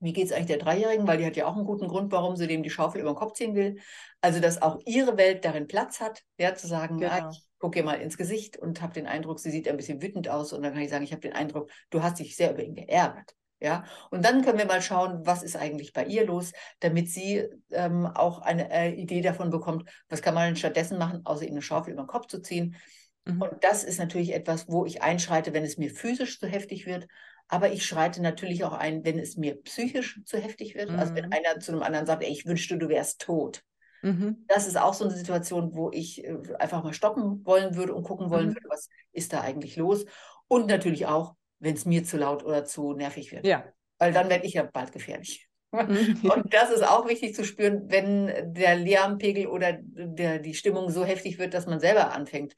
wie 0.00 0.12
geht 0.12 0.26
es 0.26 0.32
eigentlich 0.32 0.46
der 0.46 0.58
Dreijährigen, 0.58 1.06
weil 1.06 1.18
die 1.18 1.26
hat 1.26 1.36
ja 1.36 1.46
auch 1.46 1.56
einen 1.56 1.64
guten 1.64 1.88
Grund, 1.88 2.12
warum 2.12 2.36
sie 2.36 2.46
dem 2.46 2.62
die 2.62 2.70
Schaufel 2.70 3.00
über 3.00 3.10
den 3.10 3.16
Kopf 3.16 3.32
ziehen 3.32 3.54
will. 3.54 3.78
Also, 4.20 4.40
dass 4.40 4.60
auch 4.60 4.78
ihre 4.84 5.16
Welt 5.16 5.44
darin 5.44 5.66
Platz 5.66 6.00
hat, 6.00 6.22
ja, 6.38 6.54
zu 6.54 6.66
sagen, 6.66 6.98
genau. 6.98 7.12
ja, 7.12 7.30
ich 7.30 7.42
gucke 7.58 7.78
ihr 7.78 7.84
mal 7.84 8.00
ins 8.00 8.18
Gesicht 8.18 8.58
und 8.58 8.82
habe 8.82 8.92
den 8.92 9.06
Eindruck, 9.06 9.40
sie 9.40 9.50
sieht 9.50 9.68
ein 9.68 9.76
bisschen 9.76 10.02
wütend 10.02 10.28
aus. 10.28 10.52
Und 10.52 10.62
dann 10.62 10.74
kann 10.74 10.82
ich 10.82 10.90
sagen, 10.90 11.04
ich 11.04 11.12
habe 11.12 11.22
den 11.22 11.32
Eindruck, 11.32 11.70
du 11.90 12.02
hast 12.02 12.18
dich 12.18 12.36
sehr 12.36 12.52
über 12.52 12.62
ihn 12.62 12.74
geärgert. 12.74 13.34
Ja, 13.58 13.84
und 14.10 14.22
dann 14.22 14.44
können 14.44 14.58
wir 14.58 14.66
mal 14.66 14.82
schauen, 14.82 15.22
was 15.24 15.42
ist 15.42 15.56
eigentlich 15.56 15.94
bei 15.94 16.04
ihr 16.04 16.26
los, 16.26 16.52
damit 16.80 17.08
sie 17.08 17.48
ähm, 17.70 18.04
auch 18.04 18.40
eine 18.40 18.70
äh, 18.70 18.90
Idee 18.90 19.22
davon 19.22 19.48
bekommt, 19.48 19.88
was 20.10 20.20
kann 20.20 20.34
man 20.34 20.56
stattdessen 20.56 20.98
machen, 20.98 21.22
außer 21.24 21.44
ihr 21.44 21.52
eine 21.52 21.62
Schaufel 21.62 21.94
über 21.94 22.02
den 22.02 22.08
Kopf 22.08 22.26
zu 22.26 22.42
ziehen. 22.42 22.76
Mhm. 23.24 23.40
Und 23.40 23.64
das 23.64 23.82
ist 23.82 23.98
natürlich 23.98 24.34
etwas, 24.34 24.68
wo 24.68 24.84
ich 24.84 25.02
einschreite, 25.02 25.54
wenn 25.54 25.64
es 25.64 25.78
mir 25.78 25.90
physisch 25.90 26.38
zu 26.38 26.46
heftig 26.46 26.84
wird, 26.84 27.06
aber 27.48 27.72
ich 27.72 27.84
schreite 27.84 28.22
natürlich 28.22 28.64
auch 28.64 28.72
ein, 28.72 29.04
wenn 29.04 29.18
es 29.18 29.36
mir 29.36 29.60
psychisch 29.62 30.20
zu 30.24 30.38
heftig 30.38 30.74
wird. 30.74 30.90
Mhm. 30.90 30.98
Also 30.98 31.14
wenn 31.14 31.26
mhm. 31.26 31.32
einer 31.32 31.60
zu 31.60 31.72
einem 31.72 31.82
anderen 31.82 32.06
sagt, 32.06 32.22
ey, 32.22 32.30
ich 32.30 32.46
wünschte, 32.46 32.76
du 32.76 32.88
wärst 32.88 33.20
tot. 33.20 33.62
Mhm. 34.02 34.44
Das 34.48 34.66
ist 34.66 34.76
auch 34.76 34.94
so 34.94 35.04
eine 35.04 35.14
Situation, 35.14 35.74
wo 35.74 35.90
ich 35.92 36.24
äh, 36.24 36.36
einfach 36.58 36.82
mal 36.82 36.92
stoppen 36.92 37.44
wollen 37.44 37.76
würde 37.76 37.94
und 37.94 38.04
gucken 38.04 38.30
wollen 38.30 38.50
mhm. 38.50 38.54
würde, 38.54 38.68
was 38.68 38.88
ist 39.12 39.32
da 39.32 39.40
eigentlich 39.40 39.76
los. 39.76 40.04
Und 40.48 40.66
natürlich 40.66 41.06
auch, 41.06 41.34
wenn 41.58 41.74
es 41.74 41.86
mir 41.86 42.04
zu 42.04 42.16
laut 42.16 42.44
oder 42.44 42.64
zu 42.64 42.92
nervig 42.92 43.32
wird. 43.32 43.46
Ja. 43.46 43.64
Weil 43.98 44.12
dann 44.12 44.28
werde 44.28 44.46
ich 44.46 44.54
ja 44.54 44.62
bald 44.62 44.92
gefährlich. 44.92 45.48
Mhm. 45.72 46.20
Und 46.30 46.52
das 46.52 46.70
ist 46.70 46.86
auch 46.86 47.08
wichtig 47.08 47.34
zu 47.34 47.44
spüren, 47.44 47.90
wenn 47.90 48.54
der 48.54 48.76
Lärmpegel 48.76 49.46
oder 49.46 49.78
der, 49.80 50.38
die 50.38 50.54
Stimmung 50.54 50.90
so 50.90 51.04
heftig 51.04 51.38
wird, 51.38 51.54
dass 51.54 51.66
man 51.66 51.80
selber 51.80 52.12
anfängt, 52.12 52.54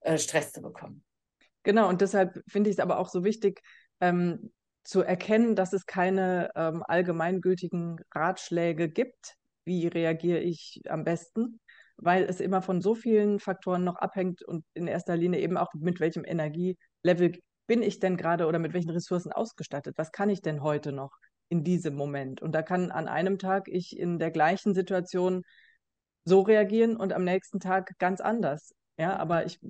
äh, 0.00 0.18
Stress 0.18 0.52
zu 0.52 0.62
bekommen. 0.62 1.04
Genau, 1.64 1.88
und 1.88 2.00
deshalb 2.00 2.42
finde 2.46 2.70
ich 2.70 2.76
es 2.76 2.80
aber 2.80 2.98
auch 2.98 3.08
so 3.08 3.24
wichtig, 3.24 3.60
ähm, 4.00 4.50
zu 4.84 5.02
erkennen, 5.02 5.54
dass 5.54 5.72
es 5.72 5.86
keine 5.86 6.50
ähm, 6.56 6.82
allgemeingültigen 6.86 8.00
Ratschläge 8.14 8.88
gibt, 8.88 9.34
wie 9.64 9.86
reagiere 9.86 10.38
ich 10.40 10.80
am 10.88 11.04
besten, 11.04 11.60
weil 11.96 12.24
es 12.24 12.40
immer 12.40 12.62
von 12.62 12.80
so 12.80 12.94
vielen 12.94 13.38
Faktoren 13.38 13.84
noch 13.84 13.96
abhängt 13.96 14.42
und 14.42 14.64
in 14.74 14.86
erster 14.86 15.16
Linie 15.16 15.40
eben 15.40 15.56
auch 15.56 15.72
mit 15.74 16.00
welchem 16.00 16.24
Energielevel 16.24 17.38
bin 17.66 17.82
ich 17.82 18.00
denn 18.00 18.16
gerade 18.16 18.46
oder 18.46 18.58
mit 18.58 18.72
welchen 18.72 18.90
Ressourcen 18.90 19.30
ausgestattet? 19.30 19.98
Was 19.98 20.10
kann 20.10 20.30
ich 20.30 20.40
denn 20.40 20.62
heute 20.62 20.90
noch 20.90 21.10
in 21.50 21.64
diesem 21.64 21.94
Moment? 21.94 22.40
Und 22.40 22.52
da 22.52 22.62
kann 22.62 22.90
an 22.90 23.08
einem 23.08 23.38
Tag 23.38 23.68
ich 23.68 23.96
in 23.96 24.18
der 24.18 24.30
gleichen 24.30 24.74
Situation 24.74 25.42
so 26.24 26.40
reagieren 26.40 26.96
und 26.96 27.12
am 27.12 27.24
nächsten 27.24 27.60
Tag 27.60 27.92
ganz 27.98 28.20
anders. 28.20 28.74
Ja, 28.98 29.16
aber 29.16 29.44
ich 29.44 29.60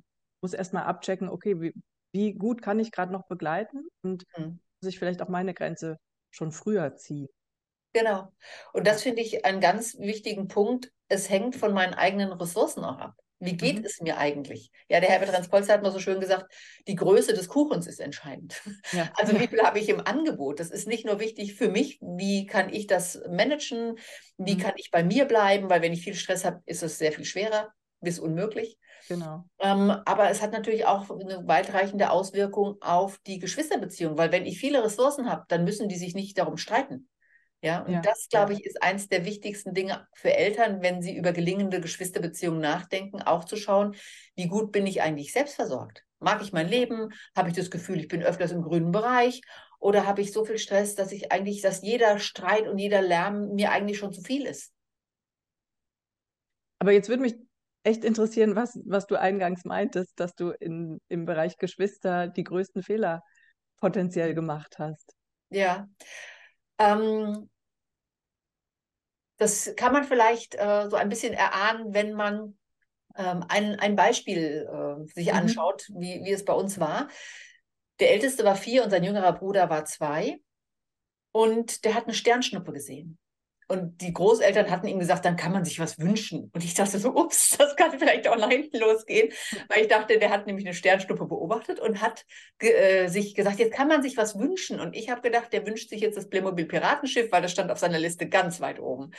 muss 0.41 0.53
erstmal 0.53 0.83
abchecken, 0.83 1.29
okay, 1.29 1.59
wie, 1.59 1.73
wie 2.11 2.33
gut 2.33 2.61
kann 2.61 2.79
ich 2.79 2.91
gerade 2.91 3.11
noch 3.11 3.27
begleiten 3.27 3.87
und 4.01 4.25
mhm. 4.37 4.59
muss 4.81 4.89
ich 4.89 4.99
vielleicht 4.99 5.21
auch 5.21 5.29
meine 5.29 5.53
Grenze 5.53 5.99
schon 6.31 6.51
früher 6.51 6.95
ziehen. 6.95 7.27
Genau. 7.93 8.31
Und 8.73 8.85
das 8.85 9.01
finde 9.01 9.21
ich 9.21 9.45
einen 9.45 9.61
ganz 9.61 9.97
wichtigen 9.97 10.47
Punkt. 10.47 10.91
Es 11.07 11.29
hängt 11.29 11.55
von 11.55 11.73
meinen 11.73 11.95
eigenen 11.95 12.31
Ressourcen 12.31 12.83
auch 12.83 12.99
ab. 12.99 13.15
Wie 13.41 13.55
geht 13.55 13.79
mhm. 13.79 13.85
es 13.85 14.01
mir 14.01 14.17
eigentlich? 14.17 14.69
Ja, 14.89 14.99
der 14.99 15.09
Herbert 15.09 15.33
Ranspolzer 15.33 15.73
hat 15.73 15.81
mal 15.81 15.91
so 15.91 15.99
schön 15.99 16.19
gesagt, 16.19 16.53
die 16.87 16.95
Größe 16.95 17.33
des 17.33 17.47
Kuchens 17.47 17.87
ist 17.87 17.99
entscheidend. 17.99 18.61
Ja. 18.91 19.09
Also 19.15 19.39
wie 19.39 19.47
viel 19.47 19.61
habe 19.61 19.79
ich 19.79 19.87
im 19.89 20.05
Angebot? 20.05 20.59
Das 20.59 20.69
ist 20.69 20.87
nicht 20.87 21.05
nur 21.05 21.19
wichtig 21.19 21.55
für 21.55 21.69
mich, 21.69 21.99
wie 22.01 22.45
kann 22.45 22.71
ich 22.71 22.85
das 22.85 23.21
managen, 23.29 23.97
wie 24.37 24.55
mhm. 24.55 24.59
kann 24.59 24.73
ich 24.75 24.91
bei 24.91 25.03
mir 25.03 25.25
bleiben, 25.25 25.69
weil 25.69 25.81
wenn 25.81 25.93
ich 25.93 26.03
viel 26.03 26.15
Stress 26.15 26.43
habe, 26.43 26.61
ist 26.65 26.83
es 26.83 26.97
sehr 26.97 27.13
viel 27.13 27.25
schwerer 27.25 27.73
bis 28.01 28.19
unmöglich. 28.19 28.77
Genau. 29.07 29.45
Ähm, 29.59 29.91
aber 30.05 30.29
es 30.29 30.41
hat 30.41 30.51
natürlich 30.51 30.85
auch 30.85 31.09
eine 31.09 31.47
weitreichende 31.47 32.11
Auswirkung 32.11 32.77
auf 32.81 33.17
die 33.25 33.39
Geschwisterbeziehung, 33.39 34.17
weil 34.17 34.31
wenn 34.31 34.45
ich 34.45 34.59
viele 34.59 34.83
Ressourcen 34.83 35.29
habe, 35.29 35.45
dann 35.47 35.63
müssen 35.63 35.89
die 35.89 35.97
sich 35.97 36.15
nicht 36.15 36.37
darum 36.37 36.57
streiten. 36.57 37.09
Ja, 37.61 37.79
und 37.81 37.91
ja, 37.91 38.01
das, 38.01 38.29
glaube 38.29 38.53
ich, 38.53 38.65
ist 38.65 38.81
eins 38.81 39.09
der 39.09 39.25
wichtigsten 39.25 39.73
Dinge 39.73 40.07
für 40.13 40.33
Eltern, 40.33 40.81
wenn 40.81 41.01
sie 41.01 41.15
über 41.15 41.33
gelingende 41.33 41.81
Geschwisterbeziehungen 41.81 42.61
nachdenken, 42.61 43.21
auch 43.21 43.43
zu 43.43 43.57
schauen, 43.57 43.95
wie 44.35 44.47
gut 44.47 44.71
bin 44.71 44.87
ich 44.87 45.01
eigentlich 45.01 45.33
selbstversorgt? 45.33 46.05
Mag 46.19 46.41
ich 46.41 46.53
mein 46.53 46.69
Leben? 46.69 47.09
Habe 47.35 47.49
ich 47.49 47.55
das 47.55 47.69
Gefühl, 47.69 47.99
ich 47.99 48.07
bin 48.07 48.23
öfters 48.23 48.51
im 48.51 48.61
grünen 48.61 48.91
Bereich? 48.91 49.41
Oder 49.79 50.05
habe 50.05 50.21
ich 50.21 50.31
so 50.31 50.45
viel 50.45 50.57
Stress, 50.57 50.95
dass 50.95 51.11
ich 51.11 51.31
eigentlich, 51.31 51.61
dass 51.61 51.81
jeder 51.81 52.19
Streit 52.19 52.67
und 52.67 52.77
jeder 52.77 53.01
Lärm 53.01 53.53
mir 53.55 53.71
eigentlich 53.71 53.97
schon 53.97 54.13
zu 54.13 54.21
viel 54.21 54.45
ist? 54.45 54.73
Aber 56.79 56.93
jetzt 56.93 57.09
würde 57.09 57.23
mich 57.23 57.35
echt 57.83 58.03
interessieren, 58.03 58.55
was, 58.55 58.79
was 58.85 59.07
du 59.07 59.15
eingangs 59.15 59.65
meintest, 59.65 60.19
dass 60.19 60.35
du 60.35 60.51
in, 60.51 60.99
im 61.07 61.25
Bereich 61.25 61.57
Geschwister 61.57 62.27
die 62.27 62.43
größten 62.43 62.83
Fehler 62.83 63.23
potenziell 63.77 64.33
gemacht 64.33 64.79
hast. 64.79 65.15
Ja, 65.49 65.87
ähm, 66.77 67.49
das 69.37 69.73
kann 69.77 69.93
man 69.93 70.03
vielleicht 70.03 70.55
äh, 70.55 70.89
so 70.89 70.97
ein 70.97 71.09
bisschen 71.09 71.33
erahnen, 71.33 71.93
wenn 71.93 72.13
man 72.13 72.57
ähm, 73.15 73.43
ein, 73.47 73.79
ein 73.79 73.95
Beispiel 73.95 74.67
äh, 74.69 75.05
sich 75.13 75.31
mhm. 75.31 75.37
anschaut, 75.37 75.87
wie, 75.89 76.23
wie 76.23 76.31
es 76.31 76.45
bei 76.45 76.53
uns 76.53 76.79
war. 76.79 77.07
Der 77.99 78.11
Älteste 78.11 78.43
war 78.43 78.55
vier 78.55 78.83
und 78.83 78.89
sein 78.89 79.03
jüngerer 79.03 79.33
Bruder 79.33 79.69
war 79.69 79.85
zwei. 79.85 80.39
Und 81.31 81.85
der 81.85 81.95
hat 81.95 82.05
eine 82.05 82.13
Sternschnuppe 82.13 82.71
gesehen. 82.71 83.17
Und 83.71 84.01
die 84.01 84.13
Großeltern 84.13 84.71
hatten 84.71 84.87
ihm 84.87 84.97
gesagt, 84.97 85.25
dann 85.25 85.35
kann 85.35 85.51
man 85.51 85.63
sich 85.63 85.79
was 85.79 85.99
wünschen. 85.99 86.49
Und 86.55 86.63
ich 86.63 86.73
dachte 86.73 86.97
so, 86.97 87.13
ups, 87.13 87.55
das 87.57 87.75
kann 87.75 87.97
vielleicht 87.99 88.27
auch 88.27 88.35
nach 88.35 88.49
hinten 88.49 88.79
losgehen. 88.79 89.31
Weil 89.67 89.81
ich 89.81 89.87
dachte, 89.87 90.17
der 90.17 90.31
hat 90.31 90.47
nämlich 90.47 90.65
eine 90.65 90.73
Sternschnuppe 90.73 91.27
beobachtet 91.27 91.79
und 91.79 92.01
hat 92.01 92.25
äh, 92.59 93.07
sich 93.09 93.35
gesagt, 93.35 93.59
jetzt 93.59 93.73
kann 93.73 93.87
man 93.87 94.01
sich 94.01 94.17
was 94.17 94.39
wünschen. 94.39 94.79
Und 94.79 94.95
ich 94.95 95.11
habe 95.11 95.21
gedacht, 95.21 95.53
der 95.53 95.67
wünscht 95.67 95.89
sich 95.89 96.01
jetzt 96.01 96.17
das 96.17 96.29
Playmobil 96.29 96.65
Piratenschiff, 96.65 97.31
weil 97.31 97.43
das 97.43 97.51
stand 97.51 97.69
auf 97.69 97.77
seiner 97.77 97.99
Liste 97.99 98.27
ganz 98.27 98.59
weit 98.59 98.79
oben. 98.79 99.11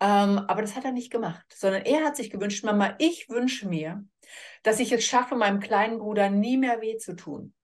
Ähm, 0.00 0.38
aber 0.38 0.62
das 0.62 0.76
hat 0.76 0.84
er 0.84 0.92
nicht 0.92 1.10
gemacht, 1.10 1.44
sondern 1.52 1.82
er 1.82 2.04
hat 2.04 2.14
sich 2.14 2.30
gewünscht, 2.30 2.64
Mama, 2.64 2.94
ich 2.98 3.28
wünsche 3.28 3.66
mir, 3.66 4.04
dass 4.62 4.78
ich 4.78 4.92
es 4.92 5.04
schaffe, 5.04 5.34
meinem 5.34 5.58
kleinen 5.58 5.98
Bruder 5.98 6.30
nie 6.30 6.56
mehr 6.56 6.80
weh 6.80 6.96
zu 6.96 7.16
tun. 7.16 7.54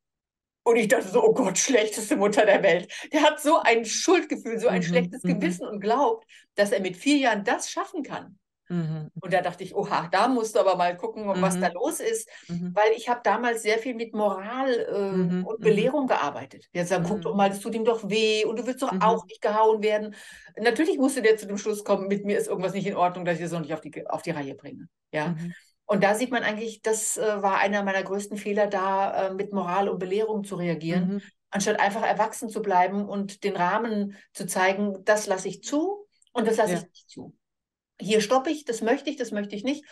Und 0.62 0.76
ich 0.76 0.88
dachte 0.88 1.08
so, 1.08 1.24
oh 1.24 1.32
Gott, 1.32 1.58
schlechteste 1.58 2.16
Mutter 2.16 2.44
der 2.44 2.62
Welt. 2.62 2.92
Der 3.12 3.22
hat 3.22 3.40
so 3.40 3.58
ein 3.60 3.84
Schuldgefühl, 3.84 4.58
so 4.58 4.68
ein 4.68 4.80
mhm, 4.80 4.84
schlechtes 4.84 5.22
mhm. 5.22 5.40
Gewissen 5.40 5.66
und 5.66 5.80
glaubt, 5.80 6.26
dass 6.54 6.72
er 6.72 6.80
mit 6.80 6.96
vier 6.96 7.16
Jahren 7.16 7.44
das 7.44 7.70
schaffen 7.70 8.02
kann. 8.02 8.38
Mhm. 8.70 9.10
Und 9.20 9.32
da 9.32 9.42
dachte 9.42 9.64
ich, 9.64 9.74
oha, 9.74 10.08
da 10.12 10.28
musst 10.28 10.54
du 10.54 10.60
aber 10.60 10.76
mal 10.76 10.96
gucken, 10.96 11.26
was 11.26 11.58
da 11.58 11.68
los 11.68 11.98
ist. 11.98 12.28
Weil 12.48 12.92
ich 12.96 13.08
habe 13.08 13.20
damals 13.24 13.62
sehr 13.62 13.78
viel 13.78 13.94
mit 13.94 14.14
Moral 14.14 14.70
äh, 14.70 15.44
und 15.44 15.60
Belehrung 15.60 16.06
gearbeitet. 16.06 16.66
Jetzt 16.72 16.90
sagen, 16.90 17.04
guck 17.06 17.20
doch 17.22 17.34
mal, 17.34 17.48
das 17.48 17.58
tut 17.58 17.74
ihm 17.74 17.84
doch 17.84 18.08
weh 18.08 18.44
und 18.44 18.60
du 18.60 18.66
willst 18.66 18.82
doch 18.82 18.92
auch 19.00 19.26
nicht 19.26 19.42
gehauen 19.42 19.82
werden. 19.82 20.14
Natürlich 20.56 20.98
musste 20.98 21.20
der 21.20 21.36
zu 21.36 21.48
dem 21.48 21.58
Schluss 21.58 21.82
kommen, 21.82 22.06
mit 22.06 22.24
mir 22.24 22.38
ist 22.38 22.46
irgendwas 22.46 22.72
nicht 22.72 22.86
in 22.86 22.96
Ordnung, 22.96 23.24
dass 23.24 23.36
ich 23.36 23.42
das 23.42 23.50
noch 23.52 23.60
nicht 23.60 23.74
auf 23.74 23.80
die, 23.80 24.06
auf 24.06 24.22
die 24.22 24.30
Reihe 24.30 24.54
bringe. 24.54 24.88
Ja. 25.12 25.34
Und 25.90 26.04
da 26.04 26.14
sieht 26.14 26.30
man 26.30 26.44
eigentlich, 26.44 26.82
das 26.82 27.16
äh, 27.16 27.42
war 27.42 27.58
einer 27.58 27.82
meiner 27.82 28.04
größten 28.04 28.36
Fehler, 28.36 28.68
da 28.68 29.26
äh, 29.26 29.34
mit 29.34 29.52
Moral 29.52 29.88
und 29.88 29.98
Belehrung 29.98 30.44
zu 30.44 30.54
reagieren, 30.54 31.14
mhm. 31.14 31.22
anstatt 31.50 31.80
einfach 31.80 32.06
erwachsen 32.06 32.48
zu 32.48 32.62
bleiben 32.62 33.08
und 33.08 33.42
den 33.42 33.56
Rahmen 33.56 34.16
zu 34.32 34.46
zeigen, 34.46 35.04
das 35.04 35.26
lasse 35.26 35.48
ich 35.48 35.64
zu 35.64 36.06
und 36.32 36.46
das 36.46 36.58
lasse 36.58 36.74
ja. 36.74 36.78
ich 36.78 36.84
nicht 36.84 37.10
zu. 37.10 37.36
Hier 38.00 38.20
stoppe 38.20 38.50
ich, 38.50 38.64
das 38.64 38.82
möchte 38.82 39.10
ich, 39.10 39.16
das 39.16 39.32
möchte 39.32 39.56
ich 39.56 39.64
nicht. 39.64 39.84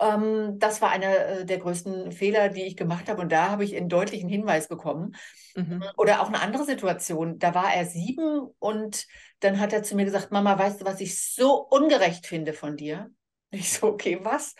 Ähm, 0.00 0.58
das 0.60 0.80
war 0.80 0.88
einer 0.88 1.14
äh, 1.14 1.44
der 1.44 1.58
größten 1.58 2.10
Fehler, 2.12 2.48
die 2.48 2.62
ich 2.62 2.74
gemacht 2.74 3.10
habe. 3.10 3.20
Und 3.20 3.30
da 3.30 3.50
habe 3.50 3.64
ich 3.64 3.76
einen 3.76 3.90
deutlichen 3.90 4.30
Hinweis 4.30 4.68
bekommen. 4.68 5.14
Mhm. 5.54 5.84
Oder 5.98 6.22
auch 6.22 6.28
eine 6.28 6.40
andere 6.40 6.64
Situation. 6.64 7.38
Da 7.38 7.54
war 7.54 7.70
er 7.70 7.84
sieben 7.84 8.48
und 8.60 9.06
dann 9.40 9.60
hat 9.60 9.74
er 9.74 9.82
zu 9.82 9.94
mir 9.94 10.06
gesagt, 10.06 10.32
Mama, 10.32 10.58
weißt 10.58 10.80
du, 10.80 10.86
was 10.86 11.02
ich 11.02 11.22
so 11.22 11.54
ungerecht 11.68 12.26
finde 12.26 12.54
von 12.54 12.78
dir? 12.78 13.10
Ich 13.54 13.72
so, 13.72 13.86
okay, 13.88 14.18
was? 14.22 14.54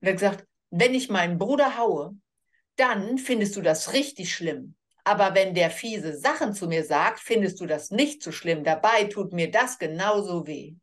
Und 0.00 0.08
er 0.08 0.12
hat 0.12 0.20
gesagt, 0.20 0.46
wenn 0.70 0.94
ich 0.94 1.08
meinen 1.08 1.38
Bruder 1.38 1.76
haue, 1.76 2.16
dann 2.76 3.18
findest 3.18 3.56
du 3.56 3.62
das 3.62 3.92
richtig 3.92 4.34
schlimm. 4.34 4.74
Aber 5.04 5.34
wenn 5.34 5.54
der 5.54 5.70
fiese 5.70 6.16
Sachen 6.16 6.52
zu 6.52 6.66
mir 6.66 6.84
sagt, 6.84 7.20
findest 7.20 7.60
du 7.60 7.66
das 7.66 7.90
nicht 7.90 8.22
so 8.22 8.32
schlimm. 8.32 8.64
Dabei 8.64 9.04
tut 9.04 9.32
mir 9.32 9.50
das 9.50 9.78
genauso 9.78 10.46
weh. 10.46 10.74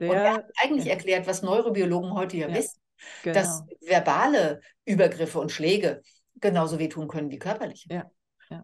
Der, 0.00 0.10
und 0.10 0.16
er 0.16 0.32
hat 0.34 0.50
eigentlich 0.56 0.86
ja. 0.86 0.92
erklärt, 0.92 1.26
was 1.26 1.42
Neurobiologen 1.42 2.12
heute 2.14 2.36
ja, 2.36 2.48
ja 2.48 2.54
wissen, 2.54 2.80
genau. 3.22 3.34
dass 3.34 3.62
verbale 3.80 4.60
Übergriffe 4.84 5.38
und 5.38 5.52
Schläge 5.52 6.02
genauso 6.40 6.78
wehtun 6.78 7.06
können 7.06 7.30
wie 7.30 7.38
körperliche. 7.38 7.86
Ja. 7.90 8.10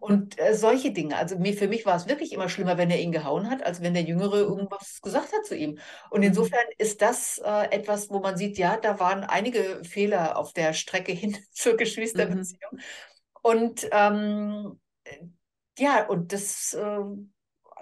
Und 0.01 0.37
äh, 0.39 0.53
solche 0.53 0.91
Dinge. 0.91 1.15
Also 1.15 1.37
mir, 1.37 1.53
für 1.53 1.67
mich 1.67 1.85
war 1.85 1.95
es 1.95 2.07
wirklich 2.07 2.33
immer 2.33 2.49
schlimmer, 2.49 2.77
wenn 2.77 2.89
er 2.89 2.99
ihn 2.99 3.13
gehauen 3.13 3.49
hat, 3.49 3.63
als 3.63 3.81
wenn 3.81 3.93
der 3.93 4.03
Jüngere 4.03 4.43
mhm. 4.43 4.57
irgendwas 4.57 5.01
gesagt 5.01 5.31
hat 5.31 5.45
zu 5.45 5.55
ihm. 5.55 5.79
Und 6.09 6.19
mhm. 6.19 6.27
insofern 6.27 6.65
ist 6.77 7.01
das 7.01 7.37
äh, 7.43 7.71
etwas, 7.71 8.09
wo 8.09 8.19
man 8.19 8.35
sieht, 8.35 8.57
ja, 8.57 8.77
da 8.77 8.99
waren 8.99 9.23
einige 9.23 9.83
Fehler 9.83 10.37
auf 10.37 10.51
der 10.51 10.73
Strecke 10.73 11.13
hin 11.13 11.37
zur 11.51 11.77
Geschwisterbeziehung. 11.77 12.71
Mhm. 12.73 12.79
Und 13.41 13.87
ähm, 13.91 14.79
ja, 15.77 16.05
und 16.07 16.33
das, 16.33 16.73
äh, 16.73 16.99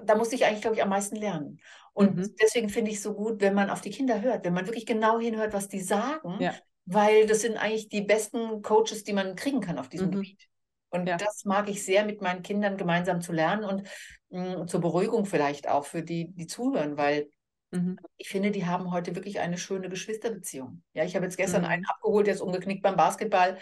da 0.04 0.16
musste 0.16 0.36
ich 0.36 0.46
eigentlich, 0.46 0.62
glaube 0.62 0.76
ich, 0.76 0.84
am 0.84 0.90
meisten 0.90 1.16
lernen. 1.16 1.60
Und 1.94 2.18
mhm. 2.18 2.36
deswegen 2.40 2.70
finde 2.70 2.92
ich 2.92 2.98
es 2.98 3.04
so 3.04 3.14
gut, 3.14 3.42
wenn 3.42 3.54
man 3.54 3.70
auf 3.70 3.82
die 3.82 3.90
Kinder 3.90 4.22
hört, 4.22 4.46
wenn 4.46 4.54
man 4.54 4.68
wirklich 4.68 4.86
genau 4.86 5.20
hinhört, 5.20 5.54
was 5.54 5.70
die 5.70 5.80
sagen, 5.80 6.38
ja. 6.40 6.54
weil 6.86 7.26
das 7.26 7.42
sind 7.42 7.58
eigentlich 7.58 7.90
die 7.90 8.02
besten 8.02 8.62
Coaches, 8.62 9.04
die 9.06 9.14
man 9.14 9.36
kriegen 9.36 9.62
kann 9.62 9.80
auf 9.80 9.90
diesem 9.90 10.08
mhm. 10.08 10.12
Gebiet. 10.12 10.50
Und 10.90 11.08
ja. 11.08 11.18
das 11.18 11.46
mag 11.46 11.70
ich 11.70 11.84
sehr, 11.84 12.06
mit 12.06 12.22
meinen 12.22 12.42
Kindern 12.42 12.78
gemeinsam 12.78 13.22
zu 13.22 13.32
lernen 13.32 13.66
und 13.66 13.88
mh, 14.30 14.64
mm, 14.64 14.68
zur 14.68 14.82
Beruhigung 14.82 15.26
vielleicht 15.26 15.68
auch 15.68 15.86
für 15.86 16.04
die, 16.04 16.32
die 16.32 16.48
zuhören, 16.48 16.98
weil 16.98 17.30
mhm. 17.72 17.98
ich 18.18 18.30
finde, 18.30 18.52
die 18.52 18.66
haben 18.66 18.92
heute 18.92 19.16
wirklich 19.16 19.40
eine 19.40 19.58
schöne 19.58 19.90
Geschwisterbeziehung. 19.90 20.84
Ja, 20.94 21.04
ich 21.04 21.16
habe 21.16 21.26
jetzt 21.26 21.38
gestern 21.38 21.64
mhm. 21.64 21.68
einen 21.68 21.86
abgeholt, 21.86 22.28
der 22.28 22.36
ist 22.36 22.42
umgeknickt 22.42 22.84
beim 22.84 22.96
Basketball. 22.96 23.58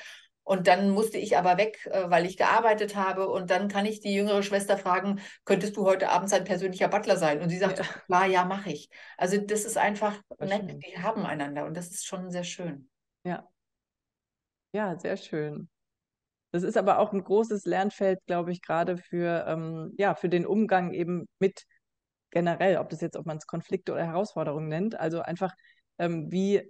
Und 0.46 0.68
dann 0.68 0.90
musste 0.90 1.18
ich 1.18 1.38
aber 1.38 1.58
weg, 1.58 1.86
äh, 1.86 2.10
weil 2.10 2.26
ich 2.26 2.36
gearbeitet 2.36 2.96
habe. 2.96 3.30
Und 3.30 3.50
dann 3.50 3.70
kann 3.70 3.86
ich 3.86 4.02
die 4.02 4.14
jüngere 4.14 4.44
Schwester 4.44 4.78
fragen, 4.78 5.22
könntest 5.46 5.78
du 5.78 5.86
heute 5.86 6.10
Abend 6.10 6.30
sein 6.30 6.44
persönlicher 6.44 6.90
Butler 6.90 7.16
sein? 7.16 7.42
Und 7.42 7.50
sie 7.50 7.58
sagt, 7.58 7.80
ja. 7.80 7.86
klar, 7.86 8.26
ja, 8.26 8.44
mache 8.44 8.72
ich. 8.72 8.90
Also 9.18 9.38
das 9.38 9.64
ist 9.64 9.78
einfach 9.78 10.22
das 10.38 10.50
nett, 10.50 10.70
schön. 10.70 10.80
die 10.80 10.98
haben 10.98 11.26
einander 11.26 11.66
und 11.66 11.78
das 11.78 11.88
ist 11.88 12.06
schon 12.06 12.30
sehr 12.30 12.44
schön. 12.44 12.90
Ja. 13.24 13.48
Ja, 14.74 15.00
sehr 15.00 15.16
schön. 15.16 15.70
Das 16.54 16.62
ist 16.64 16.78
aber 16.78 17.00
auch 17.00 17.14
ein 17.14 17.24
großes 17.24 17.66
Lernfeld, 17.66 18.20
glaube 18.28 18.52
ich, 18.52 18.62
gerade 18.62 18.98
für, 18.98 19.46
ähm, 19.48 19.92
ja, 19.98 20.14
für 20.14 20.30
den 20.30 20.46
Umgang 20.46 20.94
eben 20.94 21.28
mit 21.40 21.66
generell, 22.30 22.78
ob 22.78 22.90
das 22.90 23.02
jetzt, 23.02 23.18
ob 23.18 23.26
man 23.26 23.38
es 23.38 23.48
Konflikte 23.48 23.92
oder 23.92 24.06
Herausforderungen 24.06 24.68
nennt. 24.68 25.00
Also 25.00 25.22
einfach, 25.22 25.54
ähm, 25.98 26.32
wie 26.32 26.62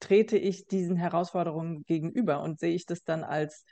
trete 0.00 0.38
ich 0.38 0.66
diesen 0.66 0.96
Herausforderungen 0.96 1.84
gegenüber 1.84 2.40
und 2.42 2.58
sehe 2.58 2.74
ich 2.74 2.86
das 2.86 3.04
dann 3.04 3.22
als 3.22 3.66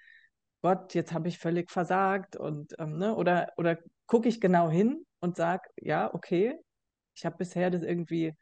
Gott, 0.62 0.94
jetzt 0.94 1.12
habe 1.14 1.28
ich 1.28 1.38
völlig 1.38 1.70
versagt 1.70 2.36
und 2.36 2.74
ähm, 2.78 2.98
ne, 2.98 3.14
oder, 3.14 3.48
oder 3.56 3.78
gucke 4.06 4.28
ich 4.28 4.40
genau 4.42 4.68
hin 4.70 5.06
und 5.20 5.36
sage, 5.36 5.68
ja, 5.80 6.12
okay, 6.12 6.58
ich 7.14 7.24
habe 7.24 7.38
bisher 7.38 7.70
das 7.70 7.82
irgendwie 7.82 8.34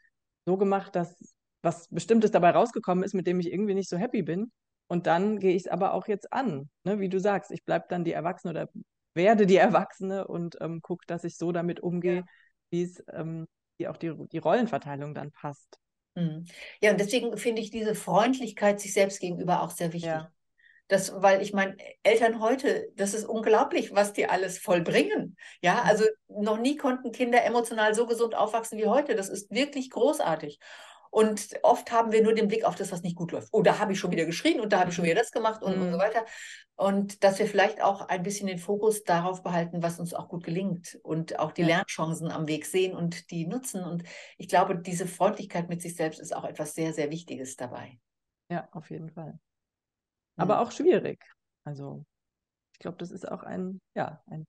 so 0.47 0.57
gemacht, 0.57 0.97
dass 0.97 1.17
was 1.63 1.87
Bestimmtes 1.89 2.33
dabei 2.33 2.51
rausgekommen 2.51 3.05
ist, 3.05 3.15
mit 3.15 3.27
dem 3.29 3.39
ich 3.41 3.53
irgendwie 3.53 3.75
nicht 3.75 3.89
so 3.89 3.99
happy 3.99 4.23
bin. 4.23 4.51
Und 4.87 5.07
dann 5.07 5.39
gehe 5.39 5.55
ich 5.55 5.65
es 5.65 5.69
aber 5.69 5.95
auch 5.95 6.09
jetzt 6.09 6.33
an, 6.33 6.69
ne? 6.85 7.01
wie 7.01 7.09
du 7.09 7.19
sagst, 7.19 7.51
ich 7.51 7.65
bleibe 7.65 7.87
dann 7.89 8.05
die 8.05 8.13
Erwachsene 8.13 8.51
oder 8.51 8.69
werde 9.15 9.47
die 9.47 9.57
Erwachsene 9.57 10.27
und 10.27 10.57
ähm, 10.61 10.83
gucke, 10.83 11.05
dass 11.07 11.25
ich 11.25 11.37
so 11.37 11.53
damit 11.53 11.81
umgehe, 11.81 12.17
ja. 12.17 12.25
wie 12.71 12.83
es 12.83 13.03
ähm, 13.13 13.47
wie 13.79 13.89
auch 13.89 13.97
die, 13.97 14.13
die 14.31 14.39
Rollenverteilung 14.39 15.15
dann 15.15 15.33
passt. 15.33 15.79
Mhm. 16.15 16.45
Ja, 16.81 16.93
und 16.93 17.01
deswegen 17.01 17.37
finde 17.37 17.63
ich 17.63 17.71
diese 17.71 17.95
Freundlichkeit 17.95 18.81
sich 18.81 18.93
selbst 18.93 19.21
gegenüber 19.21 19.63
auch 19.63 19.71
sehr 19.71 19.93
wichtig. 19.93 20.11
Ja. 20.11 20.31
Das, 20.89 21.13
weil 21.23 21.41
ich 21.41 21.55
meine, 21.55 21.77
Eltern 22.03 22.41
heute, 22.41 22.89
das 22.95 23.15
ist 23.15 23.25
unglaublich, 23.25 23.95
was 23.95 24.13
die 24.13 24.29
alles 24.29 24.59
vollbringen. 24.59 25.37
Ja, 25.63 25.75
Mhm. 25.75 25.89
also 25.89 26.05
noch 26.29 26.59
nie 26.59 26.77
konnten 26.77 27.11
Kinder 27.11 27.43
emotional 27.43 27.95
so 27.95 28.07
gesund 28.07 28.35
aufwachsen 28.35 28.79
wie 28.79 28.87
heute. 28.87 29.15
Das 29.15 29.29
ist 29.31 29.51
wirklich 29.51 29.91
großartig. 29.91 30.59
Und 31.15 31.51
oft 31.63 31.93
haben 31.93 32.11
wir 32.11 32.25
nur 32.25 32.35
den 32.35 32.49
Blick 32.49 32.65
auf 32.65 32.75
das, 32.75 32.91
was 32.91 33.03
nicht 33.03 33.15
gut 33.15 33.31
läuft. 33.31 33.49
Oh, 33.53 33.63
da 33.63 33.79
habe 33.79 33.93
ich 33.93 34.01
schon 34.01 34.11
wieder 34.11 34.25
geschrien 34.27 34.61
und 34.61 34.73
da 34.73 34.81
habe 34.81 34.91
ich 34.91 34.97
schon 34.97 35.05
Mhm. 35.05 35.11
wieder 35.11 35.21
das 35.21 35.31
gemacht 35.31 35.63
und, 35.63 35.75
und 35.75 35.81
so 35.83 35.97
Mhm. 35.97 36.01
weiter. 36.01 36.25
Und 36.75 37.23
dass 37.23 37.39
wir 37.39 37.47
vielleicht 37.47 37.81
auch 37.81 38.09
ein 38.09 38.25
bisschen 38.25 38.49
den 38.49 38.59
Fokus 38.59 39.05
darauf 39.05 39.45
behalten, 39.45 39.81
was 39.81 40.01
uns 40.01 40.13
auch 40.13 40.29
gut 40.29 40.43
gelingt 40.43 40.99
und 41.05 41.39
auch 41.39 41.53
die 41.53 41.63
Ja. 41.63 41.69
Lernchancen 41.69 42.33
am 42.33 42.49
Weg 42.49 42.67
sehen 42.67 42.97
und 42.97 43.31
die 43.31 43.47
nutzen. 43.47 43.85
Und 43.85 44.03
ich 44.39 44.49
glaube, 44.49 44.77
diese 44.77 45.07
Freundlichkeit 45.07 45.69
mit 45.69 45.83
sich 45.83 45.95
selbst 45.95 46.19
ist 46.19 46.35
auch 46.35 46.45
etwas 46.45 46.75
sehr, 46.75 46.93
sehr 46.93 47.11
Wichtiges 47.11 47.55
dabei. 47.57 48.01
Ja, 48.51 48.69
auf 48.73 48.91
jeden 48.91 49.11
Fall. 49.11 49.39
Aber 50.37 50.57
Mhm. 50.57 50.63
auch 50.63 50.73
schwierig. 50.73 51.25
Also, 51.65 52.05
ich 52.73 52.81
glaube, 52.81 52.99
das 52.99 53.11
ist 53.11 53.31
auch 53.31 53.43
ein, 53.43 53.81
ja, 53.95 54.23
ein, 54.27 54.47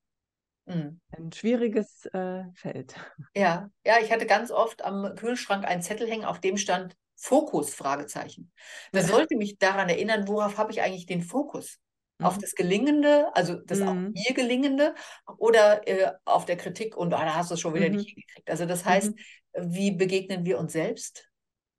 Mhm. 0.66 0.98
ein 1.10 1.32
schwieriges 1.32 2.06
äh, 2.06 2.44
Feld. 2.54 2.94
Ja, 3.34 3.70
ja, 3.84 3.98
ich 4.02 4.10
hatte 4.10 4.26
ganz 4.26 4.50
oft 4.50 4.82
am 4.82 5.14
Kühlschrank 5.14 5.64
einen 5.66 5.82
Zettel 5.82 6.08
hängen, 6.08 6.24
auf 6.24 6.40
dem 6.40 6.56
stand 6.56 6.96
Fokus, 7.16 7.74
Fragezeichen. 7.74 8.52
Das 8.92 9.06
Ja. 9.06 9.10
sollte 9.10 9.36
mich 9.36 9.58
daran 9.58 9.88
erinnern, 9.88 10.26
worauf 10.28 10.56
habe 10.58 10.72
ich 10.72 10.80
eigentlich 10.82 11.06
den 11.06 11.22
Fokus? 11.22 11.78
Auf 12.20 12.38
Mhm. 12.38 12.40
das 12.40 12.54
Gelingende, 12.54 13.30
also 13.34 13.54
das 13.56 13.82
auch 13.82 13.96
Mhm. 13.98 14.14
mir 14.14 14.34
Gelingende, 14.34 14.94
oder 15.38 15.86
äh, 15.86 16.12
auf 16.24 16.46
der 16.46 16.56
Kritik 16.56 16.96
und 16.96 17.12
ah, 17.12 17.24
da 17.24 17.34
hast 17.34 17.50
du 17.50 17.54
es 17.54 17.60
schon 17.60 17.74
wieder 17.74 17.88
Mhm. 17.88 17.90
nicht 17.90 18.08
hingekriegt. 18.08 18.48
Also 18.50 18.64
das 18.64 18.84
heißt, 18.86 19.14
Mhm. 19.14 19.18
wie 19.54 19.90
begegnen 19.92 20.44
wir 20.46 20.58
uns 20.58 20.72
selbst 20.72 21.30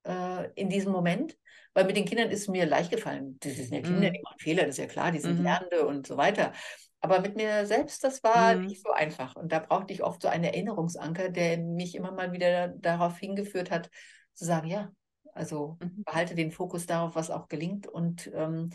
äh, 0.06 0.52
in 0.56 0.70
diesem 0.70 0.92
Moment? 0.92 1.38
Weil 1.74 1.86
mit 1.86 1.98
den 1.98 2.06
Kindern 2.06 2.30
ist 2.32 2.50
mir 2.50 2.66
leicht 2.66 2.92
gefallen. 2.92 3.38
Das 3.42 3.56
sind 3.56 3.74
ja 3.74 3.82
Kinder, 3.82 4.10
Mhm. 4.10 4.12
die 4.12 4.22
machen 4.24 4.40
Fehler, 4.40 4.64
das 4.64 4.72
ist 4.72 4.80
ja 4.80 4.88
klar, 4.88 5.12
die 5.12 5.20
sind 5.20 5.38
Mhm. 5.38 5.44
Lernende 5.44 5.88
und 5.88 6.08
so 6.08 6.18
weiter. 6.18 6.54
Aber 7.02 7.22
mit 7.22 7.36
mir 7.36 7.66
selbst, 7.66 8.04
das 8.04 8.24
war 8.24 8.56
Mhm. 8.56 8.66
nicht 8.68 8.82
so 8.84 8.92
einfach. 8.92 9.36
Und 9.36 9.52
da 9.52 9.60
brauchte 9.60 9.94
ich 9.94 10.04
oft 10.04 10.22
so 10.22 10.28
einen 10.28 10.44
Erinnerungsanker, 10.44 11.30
der 11.30 11.58
mich 11.58 11.96
immer 11.96 12.12
mal 12.12 12.32
wieder 12.32 12.70
darauf 12.70 13.18
hingeführt 13.20 13.72
hat, 13.72 13.90
zu 14.34 14.46
sagen, 14.46 14.68
ja, 14.68 14.92
also 15.34 15.78
Mhm. 15.82 16.04
behalte 16.06 16.36
den 16.36 16.52
Fokus 16.52 16.86
darauf, 16.86 17.16
was 17.16 17.30
auch 17.32 17.48
gelingt 17.48 17.88
und 17.88 18.32
ähm, 18.34 18.72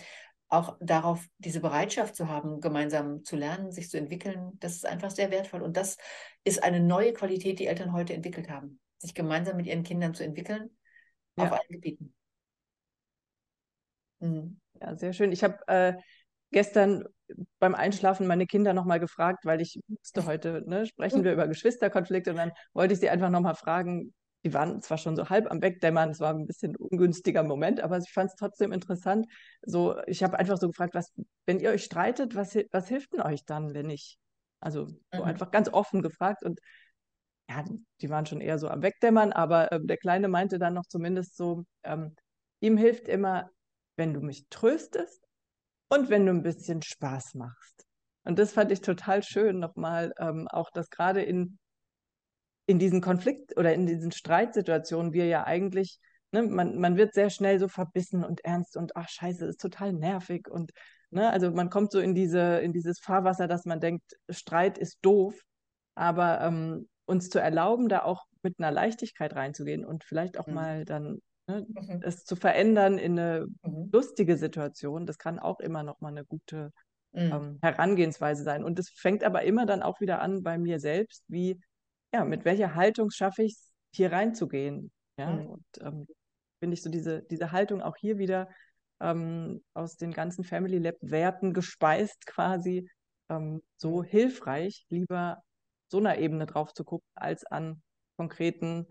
auch 0.49 0.77
darauf, 0.81 1.27
diese 1.39 1.61
Bereitschaft 1.61 2.15
zu 2.15 2.29
haben, 2.29 2.61
gemeinsam 2.61 3.25
zu 3.25 3.37
lernen, 3.37 3.73
sich 3.73 3.89
zu 3.91 3.99
entwickeln. 3.99 4.53
Das 4.61 4.75
ist 4.77 4.87
einfach 4.87 5.11
sehr 5.11 5.31
wertvoll. 5.31 5.63
Und 5.63 5.77
das 5.77 5.97
ist 6.45 6.63
eine 6.63 6.81
neue 6.81 7.13
Qualität, 7.15 7.59
die 7.59 7.67
Eltern 7.67 7.93
heute 7.93 8.13
entwickelt 8.15 8.51
haben, 8.51 8.79
sich 8.99 9.15
gemeinsam 9.15 9.57
mit 9.57 9.67
ihren 9.67 9.83
Kindern 9.83 10.15
zu 10.15 10.25
entwickeln 10.25 10.71
auf 11.37 11.53
Ja. 11.53 11.59
allen 11.59 11.69
Gebieten. 11.71 12.15
Mhm. 14.21 14.61
Ja, 14.81 14.97
sehr 14.97 15.13
schön. 15.13 15.33
Ich 15.33 15.45
habe 15.45 15.59
äh, 15.69 15.95
gestern 16.51 17.05
beim 17.59 17.75
Einschlafen 17.75 18.27
meine 18.27 18.47
Kinder 18.47 18.73
nochmal 18.75 19.01
gefragt, 19.01 19.45
weil 19.45 19.61
ich 19.61 19.81
wusste 19.89 20.27
heute, 20.27 20.63
ne, 20.67 20.87
sprechen 20.87 21.25
wir 21.25 21.33
über 21.33 21.49
Geschwisterkonflikte 21.49 22.31
und 22.31 22.37
dann 22.37 22.53
wollte 22.73 22.95
ich 22.95 23.01
sie 23.01 23.11
einfach 23.11 23.31
nochmal 23.31 23.55
fragen. 23.55 24.15
Die 24.45 24.53
waren 24.55 24.83
zwar 24.83 24.99
schon 24.99 25.15
so 25.15 25.29
halb 25.29 25.51
am 25.51 25.63
Wegdämmern, 25.63 26.11
es 26.11 26.19
war 26.21 26.35
ein 26.35 26.47
bisschen 26.47 26.75
ungünstiger 26.77 27.45
Moment, 27.45 27.81
aber 27.81 27.99
ich 27.99 28.13
fand 28.13 28.31
es 28.31 28.37
trotzdem 28.37 28.73
interessant. 28.73 29.27
So, 29.63 29.97
ich 30.07 30.23
habe 30.25 30.39
einfach 30.39 30.59
so 30.59 30.67
gefragt, 30.69 30.95
was, 30.95 31.13
wenn 31.47 31.61
ihr 31.61 31.71
euch 31.71 31.85
streitet, 31.85 32.35
was, 32.35 32.57
was 32.73 32.89
hilft 32.89 33.13
denn 33.13 33.23
euch 33.23 33.45
dann, 33.45 33.73
wenn 33.75 33.89
ich, 33.89 34.19
also 34.61 34.87
so 34.87 34.97
Mhm. 35.13 35.23
einfach 35.23 35.51
ganz 35.53 35.69
offen 35.73 36.03
gefragt 36.03 36.43
und 36.43 36.59
ja, 37.49 37.65
die 38.01 38.11
waren 38.11 38.27
schon 38.27 38.41
eher 38.41 38.59
so 38.59 38.69
am 38.69 38.83
Wegdämmern, 38.83 39.33
aber 39.33 39.71
ähm, 39.73 39.87
der 39.87 39.97
Kleine 39.97 40.29
meinte 40.29 40.59
dann 40.59 40.75
noch 40.75 40.87
zumindest 40.87 41.37
so, 41.37 41.65
ähm, 41.85 42.15
ihm 42.61 42.77
hilft 42.77 43.09
immer, 43.09 43.51
wenn 43.97 44.15
du 44.15 44.21
mich 44.21 44.49
tröstest 44.49 45.23
und 45.93 46.09
wenn 46.09 46.25
du 46.25 46.33
ein 46.33 46.43
bisschen 46.43 46.81
Spaß 46.81 47.35
machst. 47.35 47.85
Und 48.25 48.39
das 48.39 48.53
fand 48.53 48.73
ich 48.73 48.81
total 48.81 49.23
schön 49.23 49.59
nochmal, 49.59 50.15
ähm, 50.19 50.49
auch 50.49 50.71
dass 50.71 50.89
gerade 50.89 51.21
in, 51.23 51.59
in 52.65 52.79
diesen 52.79 53.03
Konflikt- 53.03 53.59
oder 53.59 53.75
in 53.75 53.85
diesen 53.85 54.11
Streitsituationen 54.11 55.13
wir 55.13 55.27
ja 55.27 55.45
eigentlich, 55.45 55.99
ne, 56.31 56.45
man, 56.45 56.79
man 56.79 56.97
wird 56.97 57.13
sehr 57.13 57.29
schnell 57.29 57.59
so 57.59 57.69
verbissen 57.69 58.25
und 58.25 58.43
ernst 58.43 58.79
und 58.79 58.97
ach 58.97 59.11
scheiße, 59.11 59.45
ist 59.45 59.61
total 59.61 59.93
nervig 59.93 60.49
und 60.49 60.73
ne, 61.11 61.29
also 61.29 61.51
man 61.51 61.69
kommt 61.69 61.93
so 61.93 62.01
in 62.01 62.15
diese, 62.15 62.61
in 62.61 62.73
dieses 62.73 62.99
Fahrwasser, 62.99 63.47
dass 63.47 63.67
man 63.67 63.79
denkt, 63.81 64.15
Streit 64.31 64.79
ist 64.79 64.97
doof, 65.03 65.39
aber 65.95 66.41
ähm, 66.41 66.89
uns 67.05 67.29
zu 67.29 67.39
erlauben, 67.39 67.91
da 67.91 68.05
auch 68.05 68.25
mit 68.43 68.59
einer 68.59 68.71
Leichtigkeit 68.71 69.35
reinzugehen 69.35 69.85
und 69.85 70.05
vielleicht 70.05 70.39
auch 70.39 70.47
Mhm. 70.47 70.55
mal 70.55 70.85
dann 70.87 71.19
ne, 71.47 71.67
Mhm. 71.69 72.03
es 72.03 72.25
zu 72.25 72.37
verändern 72.37 72.99
in 72.99 73.19
eine 73.19 73.47
Mhm. 73.63 73.91
lustige 73.93 74.37
Situation, 74.37 75.07
das 75.07 75.19
kann 75.19 75.39
auch 75.39 75.61
immer 75.61 75.83
noch 75.83 76.01
mal 76.01 76.09
eine 76.09 76.25
gute 76.25 76.73
Mhm. 77.13 77.33
ähm, 77.33 77.59
Herangehensweise 77.63 78.43
sein. 78.43 78.65
Und 78.65 78.79
es 78.79 78.91
fängt 78.91 79.25
aber 79.25 79.43
immer 79.43 79.67
dann 79.67 79.83
auch 79.83 80.01
wieder 80.01 80.21
an 80.21 80.43
bei 80.43 80.59
mir 80.59 80.81
selbst, 80.81 81.25
wie, 81.29 81.61
ja, 82.15 82.25
mit 82.25 82.45
welcher 82.45 82.75
Haltung 82.75 83.11
schaffe 83.11 83.43
ich 83.43 83.53
es, 83.53 83.73
hier 83.95 84.13
reinzugehen. 84.13 84.91
Ja, 85.19 85.31
Mhm. 85.31 85.49
und 85.51 85.65
ähm, 85.81 86.07
finde 86.61 86.75
ich 86.75 86.83
so 86.83 86.91
diese, 86.91 87.23
diese 87.23 87.53
Haltung 87.53 87.83
auch 87.83 87.97
hier 87.97 88.19
wieder 88.19 88.49
ähm, 89.01 89.63
aus 89.75 89.97
den 89.97 90.13
ganzen 90.13 90.45
Family 90.45 90.79
Lab 90.79 90.95
Werten 91.01 91.53
gespeist 91.53 92.25
quasi 92.27 92.89
ähm, 93.29 93.63
so 93.77 94.03
Mhm. 94.03 94.07
hilfreich, 94.07 94.87
lieber 94.89 95.43
so 95.89 95.99
einer 95.99 96.19
Ebene 96.19 96.47
drauf 96.47 96.73
zu 96.73 96.85
gucken, 96.85 97.07
als 97.15 97.45
an 97.45 97.83
konkreten, 98.17 98.87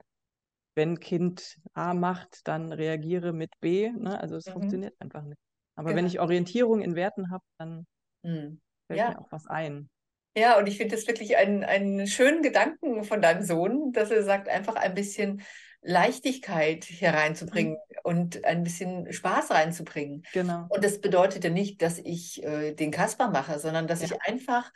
wenn 0.75 0.99
Kind 0.99 1.57
A 1.73 1.93
macht, 1.93 2.47
dann 2.47 2.71
reagiere 2.71 3.33
mit 3.33 3.51
B. 3.59 3.89
Ne? 3.91 4.19
Also 4.19 4.35
es 4.35 4.47
Mhm. 4.47 4.53
funktioniert 4.53 4.95
einfach 4.99 5.23
nicht. 5.23 5.39
Aber 5.75 5.89
wenn 5.89 5.97
Genau. 5.97 6.07
ich 6.07 6.19
Orientierung 6.19 6.81
in 6.81 6.95
Werten 6.95 7.31
habe, 7.31 7.43
dann 7.57 7.85
Mhm. 8.23 8.59
fällt 8.87 8.99
Ja. 8.99 9.09
mir 9.09 9.19
auch 9.19 9.31
was 9.31 9.47
ein. 9.47 9.89
Ja, 10.35 10.57
und 10.57 10.67
ich 10.67 10.77
finde 10.77 10.95
das 10.95 11.07
wirklich 11.07 11.35
einen, 11.35 11.63
einen 11.65 12.07
schönen 12.07 12.41
Gedanken 12.41 13.03
von 13.03 13.21
deinem 13.21 13.43
Sohn, 13.43 13.91
dass 13.91 14.11
er 14.11 14.23
sagt, 14.23 14.47
einfach 14.47 14.75
ein 14.75 14.93
bisschen 14.93 15.41
Leichtigkeit 15.81 16.85
hier 16.85 17.09
reinzubringen 17.09 17.77
und 18.03 18.45
ein 18.45 18.63
bisschen 18.63 19.11
Spaß 19.11 19.51
reinzubringen. 19.51 20.23
Genau. 20.31 20.67
Und 20.69 20.83
das 20.85 21.01
bedeutet 21.01 21.43
ja 21.43 21.49
nicht, 21.49 21.81
dass 21.81 21.97
ich 21.97 22.41
äh, 22.43 22.73
den 22.73 22.91
Kasper 22.91 23.29
mache, 23.29 23.59
sondern 23.59 23.87
dass 23.87 24.01
Ja. 24.01 24.05
ich 24.07 24.21
einfach 24.21 24.71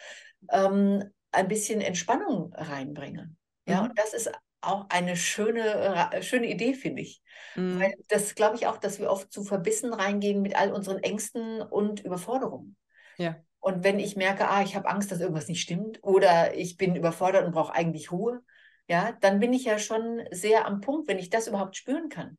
ähm, 0.51 1.03
ein 1.31 1.47
bisschen 1.47 1.79
Entspannung 1.79 2.53
reinbringe. 2.53 3.33
Ja, 3.67 3.81
Mhm. 3.81 3.85
und 3.85 3.97
das 3.99 4.13
ist 4.13 4.31
auch 4.65 4.87
eine 4.89 5.15
schöne, 5.15 5.63
Ra- 5.95 6.21
schöne 6.21 6.49
Idee, 6.49 6.73
finde 6.73 7.01
ich. 7.01 7.21
Mhm. 7.55 7.79
Weil 7.79 7.93
das 8.09 8.35
glaube 8.35 8.55
ich 8.55 8.67
auch, 8.67 8.77
dass 8.77 8.99
wir 8.99 9.09
oft 9.09 9.31
zu 9.31 9.43
verbissen 9.43 9.93
reingehen 9.93 10.41
mit 10.41 10.55
all 10.55 10.71
unseren 10.71 10.99
Ängsten 10.99 11.61
und 11.61 12.03
Überforderungen. 12.03 12.75
Ja. 13.17 13.37
Und 13.59 13.83
wenn 13.83 13.99
ich 13.99 14.15
merke, 14.15 14.47
ah, 14.47 14.61
ich 14.61 14.75
habe 14.75 14.87
Angst, 14.89 15.11
dass 15.11 15.19
irgendwas 15.19 15.47
nicht 15.47 15.61
stimmt 15.61 16.03
oder 16.03 16.55
ich 16.55 16.77
bin 16.77 16.95
überfordert 16.95 17.45
und 17.45 17.53
brauche 17.53 17.73
eigentlich 17.73 18.11
Ruhe, 18.11 18.41
ja, 18.87 19.13
dann 19.21 19.39
bin 19.39 19.53
ich 19.53 19.65
ja 19.65 19.79
schon 19.79 20.21
sehr 20.31 20.67
am 20.67 20.81
Punkt, 20.81 21.07
wenn 21.07 21.17
ich 21.17 21.29
das 21.29 21.47
überhaupt 21.47 21.75
spüren 21.75 22.09
kann. 22.09 22.37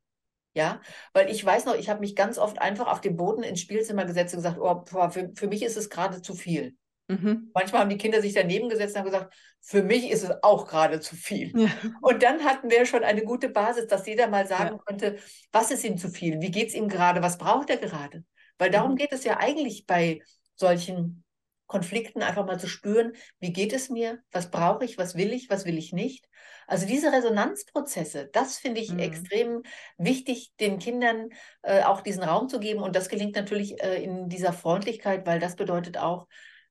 Ja, 0.54 0.80
weil 1.12 1.28
ich 1.28 1.44
weiß 1.44 1.66
noch, 1.66 1.74
ich 1.74 1.90
habe 1.90 2.00
mich 2.00 2.16
ganz 2.16 2.38
oft 2.38 2.62
einfach 2.62 2.86
auf 2.86 3.02
den 3.02 3.16
Boden 3.16 3.42
ins 3.42 3.60
Spielzimmer 3.60 4.06
gesetzt 4.06 4.34
und 4.34 4.38
gesagt, 4.38 4.58
oh, 4.58 4.84
für, 5.10 5.30
für 5.34 5.48
mich 5.48 5.62
ist 5.62 5.76
es 5.76 5.90
gerade 5.90 6.22
zu 6.22 6.34
viel. 6.34 6.76
Mhm. 7.08 7.50
Manchmal 7.54 7.82
haben 7.82 7.90
die 7.90 7.98
Kinder 7.98 8.20
sich 8.20 8.32
daneben 8.34 8.68
gesetzt 8.68 8.94
und 8.94 9.00
haben 9.00 9.06
gesagt, 9.06 9.34
für 9.60 9.82
mich 9.82 10.10
ist 10.10 10.24
es 10.24 10.42
auch 10.42 10.66
gerade 10.66 11.00
zu 11.00 11.16
viel. 11.16 11.52
Ja. 11.58 11.70
Und 12.02 12.22
dann 12.22 12.44
hatten 12.44 12.70
wir 12.70 12.84
schon 12.86 13.04
eine 13.04 13.22
gute 13.22 13.48
Basis, 13.48 13.86
dass 13.86 14.06
jeder 14.06 14.28
mal 14.28 14.46
sagen 14.46 14.76
Ja. 14.76 14.82
konnte, 14.84 15.16
was 15.52 15.70
ist 15.70 15.84
ihm 15.84 15.98
zu 15.98 16.08
viel? 16.08 16.40
Wie 16.40 16.50
geht 16.50 16.68
es 16.68 16.74
ihm 16.74 16.88
gerade? 16.88 17.22
Was 17.22 17.38
braucht 17.38 17.70
er 17.70 17.76
gerade? 17.76 18.24
Weil 18.58 18.70
darum 18.70 18.92
Mhm. 18.92 18.96
geht 18.96 19.12
es 19.12 19.24
ja 19.24 19.38
eigentlich 19.38 19.86
bei 19.86 20.20
solchen 20.54 21.22
Konflikten, 21.66 22.22
einfach 22.22 22.46
mal 22.46 22.60
zu 22.60 22.68
spüren, 22.68 23.12
wie 23.40 23.52
geht 23.52 23.72
es 23.72 23.90
mir? 23.90 24.20
Was 24.30 24.50
brauche 24.52 24.84
ich? 24.84 24.98
Was 24.98 25.16
will 25.16 25.32
ich? 25.32 25.50
Was 25.50 25.64
will 25.64 25.76
ich 25.78 25.92
nicht? 25.92 26.28
Also 26.68 26.86
diese 26.86 27.12
Resonanzprozesse, 27.12 28.28
das 28.32 28.58
finde 28.58 28.80
ich 28.80 28.92
Mhm. 28.92 28.98
extrem 29.00 29.62
wichtig, 29.98 30.52
den 30.60 30.78
Kindern 30.78 31.30
äh, 31.62 31.82
auch 31.82 32.02
diesen 32.02 32.22
Raum 32.22 32.48
zu 32.48 32.60
geben. 32.60 32.82
Und 32.82 32.94
das 32.94 33.08
gelingt 33.08 33.34
natürlich 33.34 33.82
äh, 33.82 34.02
in 34.02 34.28
dieser 34.28 34.52
Freundlichkeit, 34.52 35.26
weil 35.26 35.40
das 35.40 35.56
bedeutet 35.56 35.98
auch, 35.98 36.26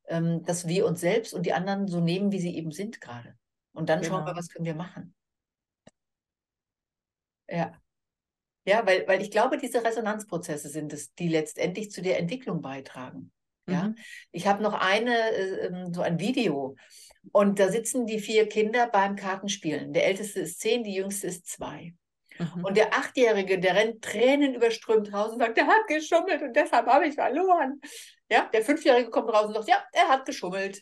dass 0.08 0.68
wir 0.68 0.86
uns 0.86 1.02
selbst 1.02 1.34
und 1.34 1.46
die 1.46 1.54
anderen 1.54 1.88
so 1.88 2.00
nehmen, 2.00 2.32
wie 2.32 2.40
sie 2.40 2.56
eben 2.56 2.72
sind 2.72 3.02
gerade. 3.02 3.36
Und 3.74 3.90
dann 3.90 4.04
schauen 4.04 4.22
wir, 4.22 4.28
Genau. 4.34 4.38
was 4.38 4.50
können 4.50 4.66
wir 4.66 4.76
machen. 4.76 5.16
Ja. 7.50 7.80
Ja, 8.68 8.86
weil, 8.88 9.08
weil 9.08 9.22
ich 9.22 9.30
glaube, 9.30 9.58
diese 9.58 9.84
Resonanzprozesse 9.84 10.70
sind 10.70 10.92
es, 10.92 11.14
die 11.14 11.28
letztendlich 11.28 11.92
zu 11.92 12.02
der 12.02 12.18
Entwicklung 12.20 12.62
beitragen. 12.62 13.32
Ja, 13.68 13.90
Mhm. 13.90 13.96
ich 14.32 14.48
habe 14.48 14.62
noch 14.62 14.74
eine, 14.74 15.16
äh, 15.16 15.66
ähm, 15.68 15.94
so 15.94 16.02
ein 16.02 16.20
Video 16.20 16.76
und 17.32 17.60
da 17.60 17.70
sitzen 17.72 18.06
die 18.06 18.20
vier 18.20 18.48
Kinder 18.48 18.88
beim 18.88 19.16
Kartenspielen. 19.16 19.92
Der 19.94 20.06
älteste 20.06 20.40
ist 20.42 20.60
zehn, 20.60 20.84
die 20.84 20.94
jüngste 20.94 21.28
ist 21.28 21.48
zwei. 21.48 21.96
Mhm. 22.38 22.66
Und 22.66 22.78
der 22.78 22.94
Achtjährige, 22.94 23.60
der 23.60 23.76
rennt 23.76 24.04
tränenüberströmt 24.04 25.14
raus 25.14 25.32
und 25.32 25.40
sagt, 25.40 25.58
der 25.58 25.68
hat 25.68 25.88
geschummelt 25.88 26.42
und 26.42 26.56
deshalb 26.56 26.88
habe 26.88 27.08
ich 27.08 27.16
verloren. 27.16 27.80
Ja, 28.30 28.50
der 28.54 28.64
Fünfjährige 28.64 29.10
kommt 29.10 29.30
raus 29.30 29.46
und 29.46 29.54
sagt, 29.54 29.70
ja, 29.70 29.84
er 29.92 30.10
hat 30.10 30.26
geschummelt. 30.26 30.82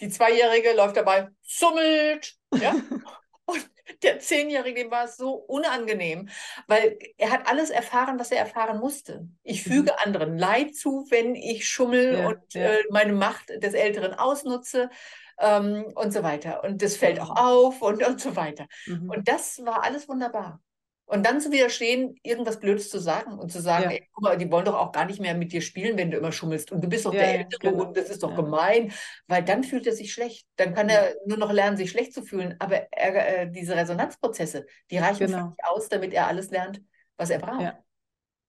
Die 0.00 0.08
Zweijährige 0.08 0.72
läuft 0.74 0.96
dabei, 0.96 1.28
summelt. 1.42 2.34
Ja, 2.54 2.74
Und 3.44 3.70
der 4.02 4.20
Zehnjährige, 4.20 4.82
dem 4.82 4.90
war 4.90 5.04
es 5.04 5.16
so 5.16 5.32
unangenehm, 5.32 6.28
weil 6.68 6.98
er 7.18 7.30
hat 7.30 7.48
alles 7.48 7.70
erfahren, 7.70 8.18
was 8.18 8.30
er 8.30 8.38
erfahren 8.38 8.78
musste. 8.78 9.28
Ich 9.42 9.62
füge 9.62 9.92
mhm. 9.92 9.98
anderen 10.04 10.38
Leid 10.38 10.74
zu, 10.76 11.06
wenn 11.10 11.34
ich 11.34 11.68
schummel 11.68 12.18
ja, 12.18 12.28
und 12.28 12.54
ja. 12.54 12.72
Äh, 12.72 12.84
meine 12.90 13.12
Macht 13.12 13.48
des 13.48 13.74
Älteren 13.74 14.14
ausnutze 14.14 14.90
ähm, 15.38 15.92
und 15.94 16.12
so 16.12 16.22
weiter. 16.22 16.62
Und 16.62 16.82
das 16.82 16.96
fällt 16.96 17.20
auch 17.20 17.30
mhm. 17.30 17.36
auf 17.36 17.82
und, 17.82 18.06
und 18.06 18.20
so 18.20 18.36
weiter. 18.36 18.66
Mhm. 18.86 19.10
Und 19.10 19.28
das 19.28 19.64
war 19.64 19.82
alles 19.82 20.08
wunderbar. 20.08 20.60
Und 21.06 21.26
dann 21.26 21.40
zu 21.40 21.52
widerstehen, 21.52 22.14
irgendwas 22.22 22.58
Blödes 22.58 22.88
zu 22.88 22.98
sagen 22.98 23.38
und 23.38 23.52
zu 23.52 23.60
sagen, 23.60 23.84
ja. 23.84 23.90
ey, 23.90 24.08
guck 24.12 24.24
mal, 24.24 24.38
die 24.38 24.50
wollen 24.50 24.64
doch 24.64 24.76
auch 24.76 24.92
gar 24.92 25.04
nicht 25.04 25.20
mehr 25.20 25.34
mit 25.34 25.52
dir 25.52 25.60
spielen, 25.60 25.98
wenn 25.98 26.10
du 26.10 26.16
immer 26.16 26.32
schummelst. 26.32 26.72
Und 26.72 26.82
du 26.82 26.88
bist 26.88 27.04
doch 27.04 27.12
ja, 27.12 27.20
der 27.20 27.34
Ältere 27.40 27.70
genau. 27.70 27.84
und 27.84 27.96
das 27.96 28.08
ist 28.08 28.22
doch 28.22 28.34
gemein, 28.34 28.92
weil 29.26 29.44
dann 29.44 29.62
fühlt 29.64 29.86
er 29.86 29.92
sich 29.92 30.12
schlecht. 30.12 30.46
Dann 30.56 30.74
kann 30.74 30.88
er 30.88 31.14
nur 31.26 31.36
noch 31.36 31.52
lernen, 31.52 31.76
sich 31.76 31.90
schlecht 31.90 32.14
zu 32.14 32.22
fühlen. 32.22 32.56
Aber 32.60 32.86
er, 32.92 33.40
äh, 33.40 33.50
diese 33.50 33.76
Resonanzprozesse, 33.76 34.64
die 34.90 34.98
reichen 34.98 35.26
genau. 35.26 35.48
nicht 35.48 35.64
aus, 35.64 35.88
damit 35.88 36.14
er 36.14 36.28
alles 36.28 36.50
lernt, 36.50 36.80
was 37.16 37.30
er 37.30 37.40
braucht. 37.40 37.60
Ja. 37.60 37.78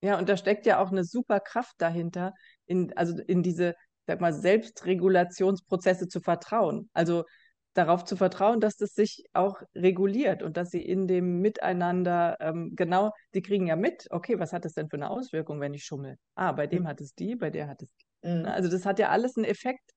ja, 0.01 0.17
und 0.17 0.29
da 0.29 0.37
steckt 0.37 0.65
ja 0.65 0.81
auch 0.81 0.91
eine 0.91 1.03
super 1.03 1.39
Kraft 1.41 1.75
dahinter, 1.79 2.33
in, 2.65 2.95
also 2.95 3.17
in 3.27 3.43
diese, 3.43 3.75
sag 4.07 4.21
mal, 4.21 4.31
Selbstregulationsprozesse 4.31 6.07
zu 6.07 6.21
vertrauen. 6.21 6.89
Also 6.93 7.25
darauf 7.73 8.03
zu 8.03 8.15
vertrauen, 8.15 8.59
dass 8.59 8.77
das 8.77 8.93
sich 8.93 9.25
auch 9.33 9.61
reguliert 9.75 10.43
und 10.43 10.57
dass 10.57 10.69
sie 10.69 10.81
in 10.81 11.07
dem 11.07 11.39
Miteinander 11.39 12.37
ähm, 12.39 12.73
genau, 12.75 13.11
sie 13.31 13.41
kriegen 13.41 13.67
ja 13.67 13.75
mit, 13.75 14.07
okay, 14.11 14.39
was 14.39 14.53
hat 14.53 14.65
das 14.65 14.73
denn 14.73 14.89
für 14.89 14.97
eine 14.97 15.09
Auswirkung, 15.09 15.59
wenn 15.59 15.73
ich 15.73 15.83
schummel? 15.83 16.17
Ah, 16.35 16.51
bei 16.51 16.67
dem 16.67 16.83
mhm. 16.83 16.87
hat 16.87 17.01
es 17.01 17.13
die, 17.15 17.35
bei 17.35 17.49
der 17.49 17.67
hat 17.67 17.81
es 17.81 17.89
die. 17.95 18.27
Mhm. 18.27 18.45
Also 18.45 18.69
das 18.69 18.85
hat 18.85 18.99
ja 18.99 19.09
alles 19.09 19.35
einen 19.37 19.45
Effekt 19.45 19.91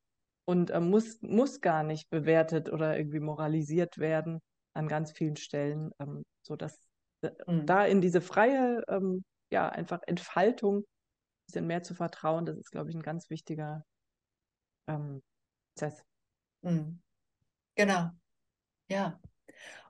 und 0.46 0.70
äh, 0.70 0.80
muss, 0.80 1.20
muss 1.20 1.60
gar 1.60 1.82
nicht 1.82 2.08
bewertet 2.08 2.70
oder 2.72 2.96
irgendwie 2.96 3.20
moralisiert 3.20 3.98
werden 3.98 4.40
an 4.74 4.88
ganz 4.88 5.12
vielen 5.12 5.36
Stellen, 5.36 5.90
ähm, 5.98 6.24
sodass 6.42 6.78
äh, 7.22 7.30
mhm. 7.46 7.66
da 7.66 7.84
in 7.84 8.00
diese 8.00 8.20
freie, 8.20 8.82
ähm, 8.88 9.24
ja, 9.50 9.68
einfach 9.68 10.00
Entfaltung, 10.06 10.78
ein 10.78 10.84
bisschen 11.46 11.66
mehr 11.66 11.82
zu 11.82 11.94
vertrauen, 11.94 12.46
das 12.46 12.56
ist, 12.56 12.70
glaube 12.70 12.90
ich, 12.90 12.96
ein 12.96 13.02
ganz 13.02 13.30
wichtiger 13.30 13.84
ähm, 14.88 15.22
Prozess. 15.74 16.02
Mhm. 16.62 17.00
Genau. 17.76 18.10
Ja. 18.88 19.20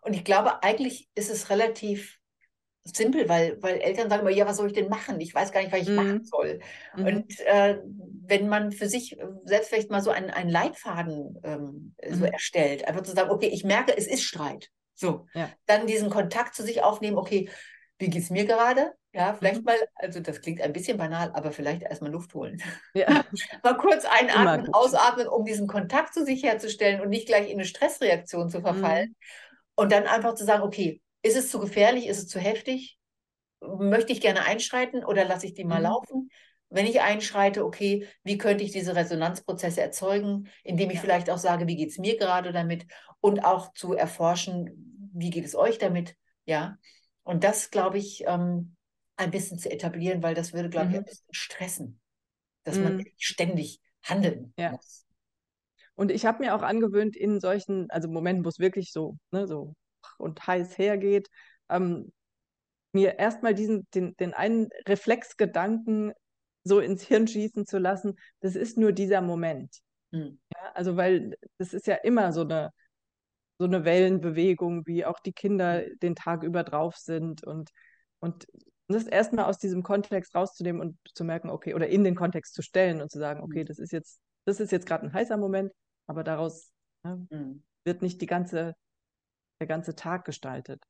Und 0.02 0.12
ich 0.12 0.24
glaube, 0.24 0.62
eigentlich 0.62 1.08
ist 1.14 1.30
es 1.30 1.50
relativ 1.50 2.18
simpel, 2.84 3.28
weil, 3.28 3.60
weil 3.62 3.78
Eltern 3.78 4.08
sagen 4.08 4.22
immer, 4.22 4.30
ja, 4.30 4.46
was 4.46 4.58
soll 4.58 4.68
ich 4.68 4.72
denn 4.72 4.88
machen? 4.88 5.20
Ich 5.20 5.34
weiß 5.34 5.50
gar 5.50 5.60
nicht, 5.60 5.72
was 5.72 5.80
ich 5.80 5.88
mhm. 5.88 5.94
machen 5.96 6.24
soll. 6.24 6.60
Mhm. 6.94 7.06
Und 7.06 7.40
äh, 7.40 7.78
wenn 8.26 8.48
man 8.48 8.72
für 8.72 8.88
sich 8.88 9.16
selbst 9.44 9.70
vielleicht 9.70 9.90
mal 9.90 10.02
so 10.02 10.10
einen, 10.10 10.30
einen 10.30 10.50
Leitfaden 10.50 11.40
ähm, 11.42 11.94
mhm. 12.04 12.14
so 12.14 12.24
erstellt, 12.24 12.86
einfach 12.86 13.02
zu 13.02 13.12
sagen, 13.12 13.30
okay, 13.30 13.48
ich 13.48 13.64
merke, 13.64 13.96
es 13.96 14.06
ist 14.06 14.22
Streit. 14.22 14.70
So, 14.94 15.26
ja. 15.34 15.50
dann 15.66 15.86
diesen 15.86 16.08
Kontakt 16.08 16.54
zu 16.54 16.62
sich 16.62 16.82
aufnehmen, 16.82 17.18
okay, 17.18 17.50
wie 17.98 18.10
geht 18.10 18.22
es 18.22 18.30
mir 18.30 18.44
gerade? 18.44 18.92
Ja, 19.12 19.32
vielleicht 19.32 19.60
mhm. 19.60 19.64
mal, 19.64 19.76
also 19.94 20.20
das 20.20 20.42
klingt 20.42 20.60
ein 20.60 20.72
bisschen 20.72 20.98
banal, 20.98 21.30
aber 21.32 21.50
vielleicht 21.50 21.82
erstmal 21.82 22.10
Luft 22.10 22.34
holen. 22.34 22.62
Ja. 22.92 23.24
mal 23.62 23.76
kurz 23.78 24.04
einatmen, 24.04 24.74
ausatmen, 24.74 25.26
um 25.26 25.44
diesen 25.44 25.66
Kontakt 25.66 26.12
zu 26.12 26.24
sich 26.24 26.42
herzustellen 26.42 27.00
und 27.00 27.08
nicht 27.08 27.26
gleich 27.26 27.48
in 27.48 27.56
eine 27.56 27.64
Stressreaktion 27.64 28.50
zu 28.50 28.60
verfallen. 28.60 29.08
Mhm. 29.08 29.14
Und 29.76 29.92
dann 29.92 30.06
einfach 30.06 30.34
zu 30.34 30.44
sagen, 30.44 30.62
okay, 30.62 31.00
ist 31.22 31.36
es 31.36 31.50
zu 31.50 31.58
gefährlich, 31.58 32.06
ist 32.06 32.18
es 32.18 32.28
zu 32.28 32.38
heftig? 32.38 32.98
Möchte 33.60 34.12
ich 34.12 34.20
gerne 34.20 34.44
einschreiten 34.44 35.02
oder 35.02 35.24
lasse 35.24 35.46
ich 35.46 35.54
die 35.54 35.64
mal 35.64 35.78
mhm. 35.78 35.84
laufen? 35.84 36.30
Wenn 36.68 36.86
ich 36.86 37.00
einschreite, 37.00 37.64
okay, 37.64 38.06
wie 38.22 38.36
könnte 38.38 38.64
ich 38.64 38.72
diese 38.72 38.96
Resonanzprozesse 38.96 39.80
erzeugen, 39.80 40.48
indem 40.62 40.90
ich 40.90 40.96
ja. 40.96 41.02
vielleicht 41.02 41.30
auch 41.30 41.38
sage, 41.38 41.66
wie 41.66 41.76
geht 41.76 41.90
es 41.90 41.98
mir 41.98 42.18
gerade 42.18 42.52
damit 42.52 42.86
und 43.20 43.44
auch 43.44 43.72
zu 43.72 43.94
erforschen, 43.94 45.10
wie 45.14 45.30
geht 45.30 45.44
es 45.46 45.54
euch 45.54 45.78
damit? 45.78 46.16
Ja, 46.44 46.76
und 47.26 47.42
das, 47.42 47.70
glaube 47.70 47.98
ich, 47.98 48.22
ähm, 48.26 48.76
ein 49.16 49.32
bisschen 49.32 49.58
zu 49.58 49.68
etablieren, 49.70 50.22
weil 50.22 50.34
das 50.34 50.52
würde, 50.52 50.70
glaube 50.70 50.86
mhm. 50.86 50.92
ich, 50.92 50.98
ein 50.98 51.04
bisschen 51.04 51.34
stressen, 51.34 52.00
dass 52.62 52.76
mhm. 52.76 52.84
man 52.84 53.04
ständig 53.18 53.80
handeln 54.04 54.54
ja. 54.56 54.70
muss. 54.70 55.04
Und 55.96 56.12
ich 56.12 56.24
habe 56.24 56.44
mir 56.44 56.54
auch 56.54 56.62
angewöhnt, 56.62 57.16
in 57.16 57.40
solchen, 57.40 57.90
also 57.90 58.08
Momenten, 58.08 58.44
wo 58.44 58.48
es 58.48 58.60
wirklich 58.60 58.92
so, 58.92 59.18
ne, 59.32 59.48
so 59.48 59.74
und 60.18 60.46
heiß 60.46 60.78
hergeht, 60.78 61.28
ähm, 61.68 62.12
mir 62.92 63.18
erstmal 63.18 63.54
diesen, 63.54 63.88
den, 63.92 64.14
den 64.16 64.32
einen 64.32 64.68
Reflexgedanken 64.86 66.12
so 66.62 66.78
ins 66.78 67.02
Hirn 67.02 67.26
schießen 67.26 67.66
zu 67.66 67.78
lassen, 67.78 68.14
das 68.38 68.54
ist 68.54 68.78
nur 68.78 68.92
dieser 68.92 69.20
Moment. 69.20 69.80
Mhm. 70.12 70.38
Ja, 70.54 70.72
also 70.74 70.96
weil 70.96 71.36
das 71.58 71.74
ist 71.74 71.88
ja 71.88 71.96
immer 71.96 72.32
so 72.32 72.42
eine, 72.42 72.70
so 73.58 73.64
eine 73.64 73.84
Wellenbewegung, 73.84 74.86
wie 74.86 75.04
auch 75.04 75.20
die 75.20 75.32
Kinder 75.32 75.82
mhm. 75.82 75.98
den 76.00 76.14
Tag 76.14 76.42
über 76.42 76.64
drauf 76.64 76.96
sind 76.96 77.44
und, 77.44 77.70
und 78.20 78.46
das 78.88 79.04
erstmal 79.04 79.46
aus 79.46 79.58
diesem 79.58 79.82
Kontext 79.82 80.34
rauszunehmen 80.34 80.80
und 80.80 80.98
zu 81.14 81.24
merken, 81.24 81.50
okay, 81.50 81.74
oder 81.74 81.88
in 81.88 82.04
den 82.04 82.14
Kontext 82.14 82.54
zu 82.54 82.62
stellen 82.62 83.00
und 83.00 83.10
zu 83.10 83.18
sagen, 83.18 83.42
okay, 83.42 83.62
mhm. 83.62 83.66
das 83.66 83.78
ist 83.78 83.92
jetzt, 83.92 84.20
das 84.44 84.60
ist 84.60 84.72
jetzt 84.72 84.86
gerade 84.86 85.04
ein 85.04 85.12
heißer 85.12 85.36
Moment, 85.36 85.72
aber 86.06 86.22
daraus 86.22 86.72
ne, 87.02 87.26
mhm. 87.30 87.64
wird 87.84 88.02
nicht 88.02 88.20
die 88.20 88.26
ganze, 88.26 88.74
der 89.60 89.66
ganze 89.66 89.94
Tag 89.94 90.24
gestaltet. 90.24 90.82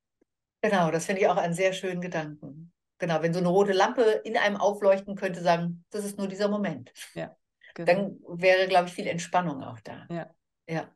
Genau, 0.63 0.91
das 0.91 1.07
finde 1.07 1.23
ich 1.23 1.29
auch 1.29 1.37
einen 1.37 1.55
sehr 1.55 1.73
schönen 1.73 2.01
Gedanken. 2.01 2.73
Genau, 2.99 3.23
wenn 3.23 3.33
so 3.33 3.41
eine 3.41 3.49
rote 3.49 3.73
Lampe 3.73 4.03
in 4.25 4.37
einem 4.37 4.57
aufleuchten 4.57 5.17
könnte, 5.17 5.43
sagen, 5.43 5.85
das 5.91 6.05
ist 6.05 6.19
nur 6.19 6.29
dieser 6.29 6.49
Moment. 6.49 6.93
Ja, 7.15 7.37
genau. 7.75 7.93
Dann 7.93 8.41
wäre, 8.41 8.67
glaube 8.69 8.89
ich, 8.89 8.95
viel 8.95 9.07
Entspannung 9.07 9.63
auch 9.63 9.81
da. 9.81 10.07
Ja. 10.11 10.31
Ja. 10.69 10.91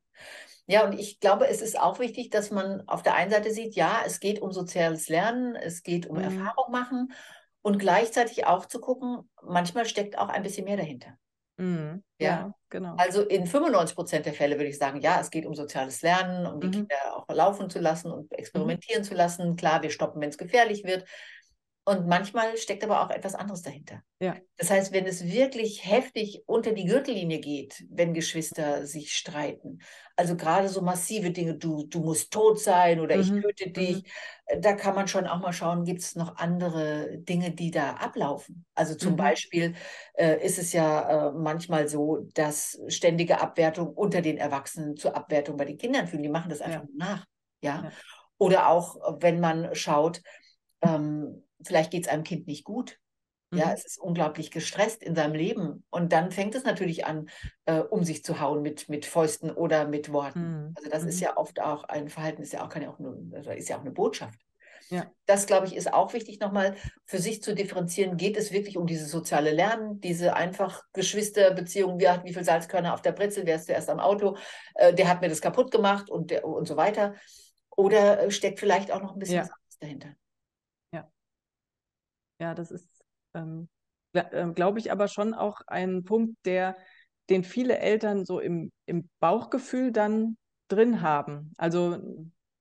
Ja, 0.70 0.84
und 0.84 0.98
ich 0.98 1.18
glaube, 1.18 1.48
es 1.48 1.62
ist 1.62 1.78
auch 1.78 1.98
wichtig, 1.98 2.30
dass 2.30 2.52
man 2.52 2.86
auf 2.86 3.02
der 3.02 3.14
einen 3.14 3.30
Seite 3.30 3.50
sieht, 3.50 3.74
ja, 3.74 4.02
es 4.06 4.20
geht 4.20 4.40
um 4.40 4.52
soziales 4.52 5.08
Lernen, 5.08 5.56
es 5.56 5.82
geht 5.82 6.06
um 6.06 6.16
mhm. 6.16 6.22
Erfahrung 6.22 6.70
machen 6.70 7.12
und 7.60 7.78
gleichzeitig 7.78 8.46
auch 8.46 8.66
zu 8.66 8.80
gucken, 8.80 9.28
manchmal 9.42 9.84
steckt 9.84 10.16
auch 10.16 10.28
ein 10.28 10.44
bisschen 10.44 10.66
mehr 10.66 10.76
dahinter. 10.76 11.18
Mhm. 11.56 12.04
Ja, 12.18 12.28
ja, 12.28 12.54
genau. 12.68 12.94
Also 12.96 13.22
in 13.22 13.46
95 13.46 13.96
Prozent 13.96 14.26
der 14.26 14.32
Fälle 14.32 14.56
würde 14.56 14.68
ich 14.68 14.78
sagen, 14.78 15.00
ja, 15.00 15.20
es 15.20 15.30
geht 15.30 15.44
um 15.44 15.54
soziales 15.54 16.02
Lernen, 16.02 16.46
um 16.46 16.60
die 16.60 16.68
mhm. 16.68 16.72
Kinder 16.72 17.16
auch 17.16 17.26
laufen 17.34 17.68
zu 17.68 17.80
lassen 17.80 18.12
und 18.12 18.30
mhm. 18.30 18.38
experimentieren 18.38 19.02
zu 19.02 19.14
lassen. 19.14 19.56
Klar, 19.56 19.82
wir 19.82 19.90
stoppen, 19.90 20.20
wenn 20.20 20.30
es 20.30 20.38
gefährlich 20.38 20.84
wird. 20.84 21.04
Und 21.84 22.06
manchmal 22.06 22.56
steckt 22.58 22.84
aber 22.84 23.02
auch 23.02 23.10
etwas 23.10 23.34
anderes 23.34 23.62
dahinter. 23.62 24.02
Ja. 24.20 24.36
Das 24.58 24.70
heißt, 24.70 24.92
wenn 24.92 25.06
es 25.06 25.24
wirklich 25.24 25.84
heftig 25.90 26.42
unter 26.46 26.72
die 26.72 26.84
Gürtellinie 26.84 27.40
geht, 27.40 27.84
wenn 27.90 28.12
Geschwister 28.12 28.86
sich 28.86 29.14
streiten, 29.14 29.80
also 30.14 30.36
gerade 30.36 30.68
so 30.68 30.82
massive 30.82 31.30
Dinge, 31.30 31.56
du, 31.56 31.86
du 31.86 32.00
musst 32.00 32.32
tot 32.32 32.60
sein 32.60 33.00
oder 33.00 33.16
mhm. 33.16 33.22
ich 33.22 33.42
töte 33.42 33.70
dich, 33.70 33.96
mhm. 33.96 34.10
Äh, 34.46 34.60
da 34.60 34.74
kann 34.74 34.94
man 34.94 35.08
schon 35.08 35.26
auch 35.26 35.40
mal 35.40 35.54
schauen, 35.54 35.84
gibt 35.84 36.00
es 36.00 36.14
noch 36.14 36.36
andere 36.36 37.16
Dinge, 37.18 37.50
die 37.50 37.70
da 37.70 37.94
ablaufen. 37.94 38.66
Also 38.74 38.94
zum 38.94 39.12
mhm. 39.12 39.16
Beispiel 39.16 39.74
äh, 40.14 40.44
ist 40.44 40.58
es 40.58 40.72
ja 40.74 41.30
äh, 41.30 41.32
manchmal 41.32 41.88
so, 41.88 42.28
dass 42.34 42.78
ständige 42.88 43.40
Abwertung 43.40 43.88
unter 43.88 44.20
den 44.20 44.36
Erwachsenen 44.36 44.96
zur 44.96 45.16
Abwertung 45.16 45.56
bei 45.56 45.64
den 45.64 45.78
Kindern 45.78 46.06
führen. 46.06 46.22
Die 46.22 46.28
machen 46.28 46.50
das 46.50 46.60
einfach 46.60 46.82
ja. 46.82 46.88
nach. 46.94 47.26
Ja? 47.62 47.82
ja? 47.84 47.92
Oder 48.36 48.68
auch, 48.68 48.96
wenn 49.20 49.40
man 49.40 49.74
schaut, 49.74 50.22
ähm, 50.82 51.42
vielleicht 51.64 51.90
geht 51.90 52.06
es 52.06 52.12
einem 52.12 52.24
Kind 52.24 52.46
nicht 52.46 52.64
gut. 52.64 52.98
Ja, 53.52 53.66
mhm. 53.66 53.72
es 53.72 53.84
ist 53.84 53.98
unglaublich 53.98 54.52
gestresst 54.52 55.02
in 55.02 55.16
seinem 55.16 55.34
Leben. 55.34 55.84
Und 55.90 56.12
dann 56.12 56.30
fängt 56.30 56.54
es 56.54 56.62
natürlich 56.62 57.04
an, 57.04 57.28
äh, 57.64 57.80
um 57.80 58.04
sich 58.04 58.22
zu 58.22 58.40
hauen 58.40 58.62
mit, 58.62 58.88
mit 58.88 59.06
Fäusten 59.06 59.50
oder 59.50 59.88
mit 59.88 60.12
Worten. 60.12 60.66
Mhm. 60.66 60.72
Also 60.76 60.88
das 60.88 61.02
mhm. 61.02 61.08
ist 61.08 61.20
ja 61.20 61.36
oft 61.36 61.60
auch 61.60 61.84
ein 61.84 62.08
Verhalten, 62.08 62.42
ist 62.42 62.52
ja 62.52 62.64
auch, 62.64 62.68
kann 62.68 62.82
ja 62.82 62.90
auch 62.90 63.00
nur, 63.00 63.18
ist 63.56 63.68
ja 63.68 63.76
auch 63.76 63.80
eine 63.80 63.90
Botschaft. 63.90 64.38
Ja. 64.90 65.10
Das, 65.26 65.46
glaube 65.46 65.66
ich, 65.66 65.76
ist 65.76 65.92
auch 65.92 66.12
wichtig, 66.14 66.40
nochmal 66.40 66.74
für 67.04 67.18
sich 67.18 67.42
zu 67.42 67.54
differenzieren. 67.54 68.16
Geht 68.16 68.36
es 68.36 68.52
wirklich 68.52 68.76
um 68.76 68.86
dieses 68.86 69.10
soziale 69.10 69.52
Lernen, 69.52 70.00
diese 70.00 70.34
einfach 70.34 70.82
Geschwisterbeziehungen, 70.92 72.00
wer 72.00 72.14
hat 72.14 72.24
wie 72.24 72.34
viel 72.34 72.44
Salzkörner 72.44 72.92
auf 72.92 73.02
der 73.02 73.12
Brezel, 73.12 73.46
wer 73.46 73.56
ist 73.56 73.66
zuerst 73.66 73.88
am 73.88 74.00
Auto, 74.00 74.36
äh, 74.74 74.92
der 74.92 75.08
hat 75.08 75.20
mir 75.20 75.28
das 75.28 75.40
kaputt 75.40 75.70
gemacht 75.70 76.10
und, 76.10 76.32
der, 76.32 76.44
und 76.44 76.66
so 76.66 76.76
weiter. 76.76 77.14
Oder 77.76 78.24
äh, 78.24 78.30
steckt 78.30 78.58
vielleicht 78.58 78.90
auch 78.90 79.00
noch 79.00 79.12
ein 79.12 79.18
bisschen 79.18 79.36
ja. 79.36 79.42
was 79.42 79.50
anderes 79.50 79.78
dahinter. 79.80 80.19
Ja, 82.40 82.54
das 82.54 82.70
ist, 82.70 82.88
ähm, 83.34 83.68
äh, 84.12 84.48
glaube 84.48 84.78
ich, 84.78 84.90
aber 84.90 85.08
schon 85.08 85.34
auch 85.34 85.60
ein 85.66 86.04
Punkt, 86.04 86.34
der, 86.44 86.76
den 87.28 87.44
viele 87.44 87.78
Eltern 87.78 88.24
so 88.24 88.40
im, 88.40 88.72
im 88.86 89.08
Bauchgefühl 89.20 89.92
dann 89.92 90.36
drin 90.68 91.02
haben. 91.02 91.52
Also 91.58 91.98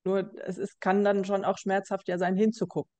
nur, 0.04 0.32
es 0.44 0.58
ist, 0.58 0.80
kann 0.80 1.02
dann 1.02 1.24
schon 1.24 1.44
auch 1.44 1.58
schmerzhaft 1.58 2.08
ja 2.08 2.18
sein, 2.18 2.36
hinzugucken, 2.36 2.92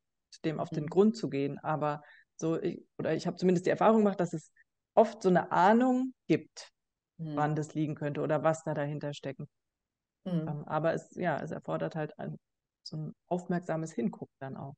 dem 0.45 0.59
auf 0.59 0.71
den 0.71 0.85
mhm. 0.85 0.89
Grund 0.89 1.17
zu 1.17 1.29
gehen. 1.29 1.59
Aber 1.59 2.03
so, 2.37 2.61
ich, 2.61 2.83
oder 2.99 3.15
ich 3.15 3.27
habe 3.27 3.37
zumindest 3.37 3.67
die 3.67 3.71
Erfahrung 3.71 3.99
gemacht, 3.99 4.21
dass 4.21 4.33
es 4.33 4.51
oft 4.95 5.23
so 5.23 5.29
eine 5.29 5.53
Ahnung 5.53 6.15
gibt, 6.27 6.73
mhm. 7.19 7.37
wann 7.37 7.57
das 7.57 7.75
liegen 7.75 7.95
könnte 7.95 8.23
oder 8.23 8.43
was 8.43 8.63
da 8.63 8.75
dahinter 8.75 9.13
stecken. 9.13 9.49
Mhm. 10.25 10.49
Ähm, 10.49 10.65
aber 10.67 10.95
es, 10.95 11.15
ja, 11.15 11.41
es 11.41 11.51
erfordert 11.51 11.95
halt 11.95 12.19
ein, 12.19 12.39
so 12.83 12.97
ein 12.97 13.15
aufmerksames 13.27 13.93
Hingucken 13.93 14.35
dann 14.41 14.57
auch. 14.57 14.75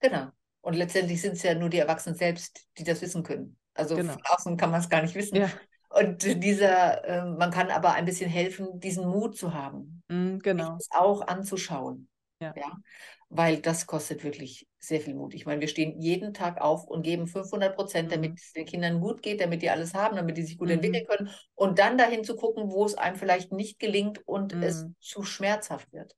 Genau. 0.00 0.30
Und 0.66 0.74
letztendlich 0.74 1.20
sind 1.22 1.34
es 1.34 1.44
ja 1.44 1.54
nur 1.54 1.68
die 1.68 1.78
Erwachsenen 1.78 2.16
selbst, 2.16 2.66
die 2.76 2.82
das 2.82 3.00
wissen 3.00 3.22
können. 3.22 3.56
Also 3.74 3.94
genau. 3.94 4.14
von 4.14 4.22
außen 4.26 4.56
kann 4.56 4.72
man 4.72 4.80
es 4.80 4.88
gar 4.88 5.00
nicht 5.00 5.14
wissen. 5.14 5.36
Ja. 5.36 5.48
Und 5.90 6.24
dieser, 6.24 7.04
äh, 7.04 7.24
man 7.24 7.52
kann 7.52 7.70
aber 7.70 7.92
ein 7.92 8.04
bisschen 8.04 8.28
helfen, 8.28 8.80
diesen 8.80 9.06
Mut 9.06 9.36
zu 9.36 9.54
haben, 9.54 10.02
Mm, 10.08 10.38
genau. 10.38 10.74
das 10.74 10.88
auch 10.90 11.24
anzuschauen. 11.26 12.08
Ja. 12.40 12.52
Ja, 12.56 12.72
weil 13.28 13.58
das 13.58 13.86
kostet 13.86 14.24
wirklich 14.24 14.66
sehr 14.80 15.00
viel 15.00 15.14
Mut. 15.14 15.34
Ich 15.34 15.46
meine, 15.46 15.60
wir 15.60 15.68
stehen 15.68 16.00
jeden 16.00 16.34
Tag 16.34 16.60
auf 16.60 16.84
und 16.84 17.02
geben 17.02 17.28
500 17.28 17.76
Prozent, 17.76 18.10
damit 18.10 18.32
Mhm. 18.32 18.36
es 18.36 18.52
den 18.52 18.66
Kindern 18.66 19.00
gut 19.00 19.22
geht, 19.22 19.40
damit 19.40 19.62
die 19.62 19.70
alles 19.70 19.94
haben, 19.94 20.16
damit 20.16 20.36
die 20.36 20.42
sich 20.42 20.58
gut 20.58 20.68
Mhm. 20.68 20.74
entwickeln 20.74 21.06
können 21.06 21.30
und 21.54 21.78
dann 21.78 21.96
dahin 21.96 22.24
zu 22.24 22.34
gucken, 22.34 22.70
wo 22.72 22.84
es 22.84 22.94
einem 22.96 23.16
vielleicht 23.16 23.52
nicht 23.52 23.78
gelingt 23.78 24.20
und 24.26 24.52
es 24.60 24.82
Mhm. 24.82 24.96
zu 25.00 25.22
schmerzhaft 25.22 25.92
wird. 25.92 26.16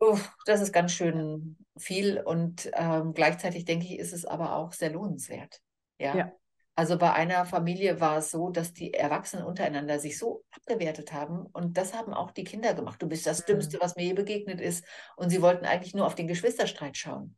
Mhm. 0.00 0.06
Uff, 0.08 0.32
das 0.46 0.60
ist 0.60 0.72
ganz 0.72 0.92
schön 0.92 1.56
viel 1.76 2.20
und 2.20 2.70
ähm, 2.74 3.14
gleichzeitig 3.14 3.64
denke 3.64 3.86
ich, 3.86 3.98
ist 3.98 4.12
es 4.12 4.24
aber 4.24 4.54
auch 4.56 4.72
sehr 4.72 4.90
lohnenswert. 4.90 5.60
Ja. 5.98 6.14
Ja. 6.16 6.32
Also 6.74 6.96
bei 6.96 7.12
einer 7.12 7.44
Familie 7.44 8.00
war 8.00 8.18
es 8.18 8.30
so, 8.30 8.50
dass 8.50 8.72
die 8.72 8.94
Erwachsenen 8.94 9.44
untereinander 9.44 9.98
sich 9.98 10.16
so 10.16 10.44
abgewertet 10.52 11.12
haben 11.12 11.46
und 11.46 11.76
das 11.76 11.92
haben 11.92 12.14
auch 12.14 12.30
die 12.30 12.44
Kinder 12.44 12.72
gemacht. 12.74 13.02
Du 13.02 13.08
bist 13.08 13.26
das 13.26 13.40
Mhm. 13.40 13.46
Dümmste, 13.46 13.80
was 13.80 13.96
mir 13.96 14.04
je 14.04 14.12
begegnet 14.12 14.60
ist 14.60 14.84
und 15.16 15.30
sie 15.30 15.42
wollten 15.42 15.64
eigentlich 15.66 15.94
nur 15.94 16.06
auf 16.06 16.14
den 16.14 16.28
Geschwisterstreit 16.28 16.96
schauen. 16.96 17.36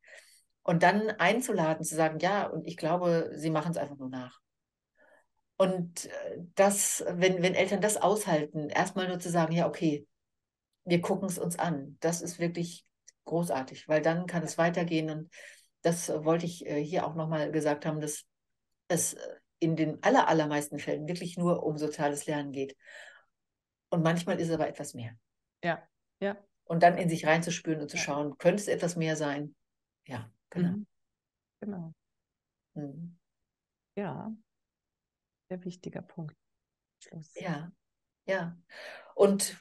Und 0.63 0.83
dann 0.83 1.11
einzuladen, 1.11 1.85
zu 1.85 1.97
sagen, 1.97 2.19
ja, 2.21 2.47
und 2.47 2.67
ich 2.67 2.77
glaube, 2.77 3.31
sie 3.35 3.51
machen 3.51 3.71
es 3.73 3.79
einfach 3.79 3.97
nur 3.97 4.11
nach. 4.11 4.41
Und 5.57 6.07
äh, 6.07 6.39
das, 6.55 7.05
wenn, 7.09 7.43
wenn 7.43 7.55
Eltern 7.55 7.81
das 7.81 7.97
aushalten, 7.97 8.69
erstmal 8.71 9.09
nur 9.09 9.21
zu 9.21 9.31
sagen, 9.31 9.53
ja, 9.53 9.67
okay, 9.67 10.07
wir 10.85 11.01
gucken 11.01 11.29
es 11.29 11.39
uns 11.39 11.59
an, 11.59 11.97
das 12.01 12.23
ist 12.23 12.39
wirklich 12.39 12.87
großartig, 13.25 13.89
weil 13.89 14.03
dann 14.03 14.27
kann 14.27 14.43
es 14.43 14.59
weitergehen. 14.59 15.11
Und 15.11 15.31
das 15.83 16.09
äh, 16.09 16.25
wollte 16.25 16.47
ich 16.47 16.67
äh, 16.67 16.83
hier 16.83 17.07
auch 17.07 17.15
nochmal 17.15 17.51
gesagt 17.53 17.87
haben, 17.87 18.01
dass 18.01 18.25
es 18.89 19.15
äh, 19.15 19.37
in 19.59 19.77
den 19.77 20.03
aller, 20.03 20.29
allermeisten 20.29 20.79
Fällen 20.79 21.07
wirklich 21.07 21.37
nur 21.37 21.63
um 21.63 21.77
soziales 21.79 22.27
Lernen 22.27 22.53
geht. 22.53 22.77
Und 23.91 24.03
manchmal 24.03 24.41
ist 24.41 24.49
es 24.49 24.55
aber 24.55 24.69
etwas 24.69 24.95
mehr. 24.95 25.17
Ja, 25.63 25.83
ja. 26.21 26.37
Und 26.65 26.83
dann 26.83 26.97
in 26.97 27.09
sich 27.09 27.27
reinzuspüren 27.27 27.81
und 27.81 27.91
zu 27.91 27.97
schauen, 27.97 28.39
könnte 28.39 28.63
es 28.63 28.69
etwas 28.69 28.97
mehr 28.97 29.17
sein? 29.17 29.55
Ja, 30.07 30.31
genau. 30.51 30.69
Mhm. 30.71 30.87
Genau. 31.61 31.95
Mhm. 32.75 33.19
Ja. 33.97 34.33
Sehr 35.49 35.65
wichtiger 35.65 36.03
Punkt. 36.03 36.37
Schluss. 37.01 37.35
Ja, 37.35 37.73
ja. 38.27 38.57
Und 39.15 39.61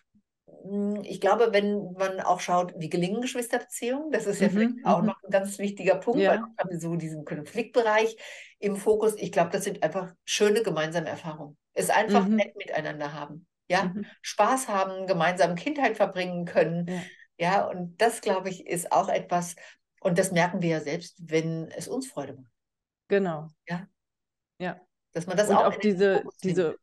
ich 1.04 1.22
glaube, 1.22 1.50
wenn 1.54 1.94
man 1.94 2.20
auch 2.20 2.40
schaut, 2.40 2.74
wie 2.78 2.90
gelingen 2.90 3.22
Geschwisterbeziehungen, 3.22 4.12
das 4.12 4.26
ist 4.26 4.42
ja 4.42 4.50
Mhm, 4.50 4.54
vielleicht 4.54 4.86
auch 4.86 5.02
mhm. 5.02 5.08
noch 5.08 5.24
ein 5.24 5.32
ganz 5.32 5.58
wichtiger 5.60 5.96
Punkt, 5.96 6.20
weil 6.28 6.38
Ja. 6.38 6.44
oft 6.44 6.58
haben 6.58 6.70
wir 6.70 6.80
so 6.80 6.96
diesen 6.96 7.26
Konfliktbereich 7.26 8.18
im 8.60 8.76
Fokus. 8.76 9.16
Ich 9.18 9.32
glaube, 9.32 9.52
das 9.52 9.64
sind 9.64 9.84
einfach 9.84 10.14
schöne 10.26 10.64
gemeinsame 10.64 11.10
Erfahrungen. 11.10 11.58
Es 11.74 11.90
einfach 11.90 12.28
Mhm. 12.28 12.36
nett 12.36 12.56
miteinander 12.58 13.14
haben. 13.14 13.48
Ja, 13.70 13.86
Mhm. 13.86 14.06
Spaß 14.22 14.68
haben, 14.68 15.08
gemeinsam 15.08 15.56
Kindheit 15.56 15.96
verbringen 15.98 16.46
können. 16.46 16.88
Ja. 16.88 17.02
Ja, 17.38 17.66
und 17.68 18.02
das, 18.02 18.22
glaube 18.22 18.50
ich, 18.50 18.68
ist 18.68 18.92
auch 18.92 19.08
etwas, 19.10 19.56
und 20.02 20.18
das 20.20 20.32
merken 20.32 20.62
wir 20.62 20.70
ja 20.70 20.82
selbst, 20.82 21.18
wenn 21.30 21.72
es 21.72 21.88
uns 21.88 22.08
Freude 22.08 22.34
macht. 22.34 22.52
Genau. 23.08 23.50
Ja. 23.68 23.88
Ja. 24.60 24.80
Dass 25.14 25.28
man 25.28 25.38
das 25.38 25.50
Und 25.50 25.56
auch 25.58 25.66
auch 25.66 25.78
diese, 25.80 26.24
diese, 26.44 26.76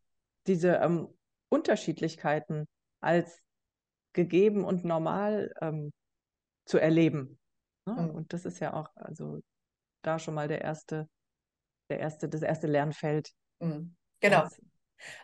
diese 0.47 0.69
ähm, 0.77 1.09
Unterschiedlichkeiten 1.49 2.67
als 3.01 3.41
gegeben 4.16 4.64
und 4.64 4.85
normal 4.85 5.52
ähm, 5.61 5.92
zu 6.64 6.79
erleben. 6.79 7.38
Ne? 7.87 7.94
Mhm. 7.94 8.11
Und 8.11 8.33
das 8.33 8.44
ist 8.44 8.59
ja 8.59 8.72
auch, 8.74 8.90
also 8.96 9.40
da 10.02 10.18
schon 10.18 10.35
mal 10.35 10.48
der 10.48 10.62
erste, 10.62 11.09
der 11.88 12.00
erste, 12.00 12.29
das 12.29 12.42
erste 12.42 12.66
Lernfeld. 12.66 13.31
Mhm. 13.61 13.94
Genau. 14.20 14.40
als- 14.40 14.61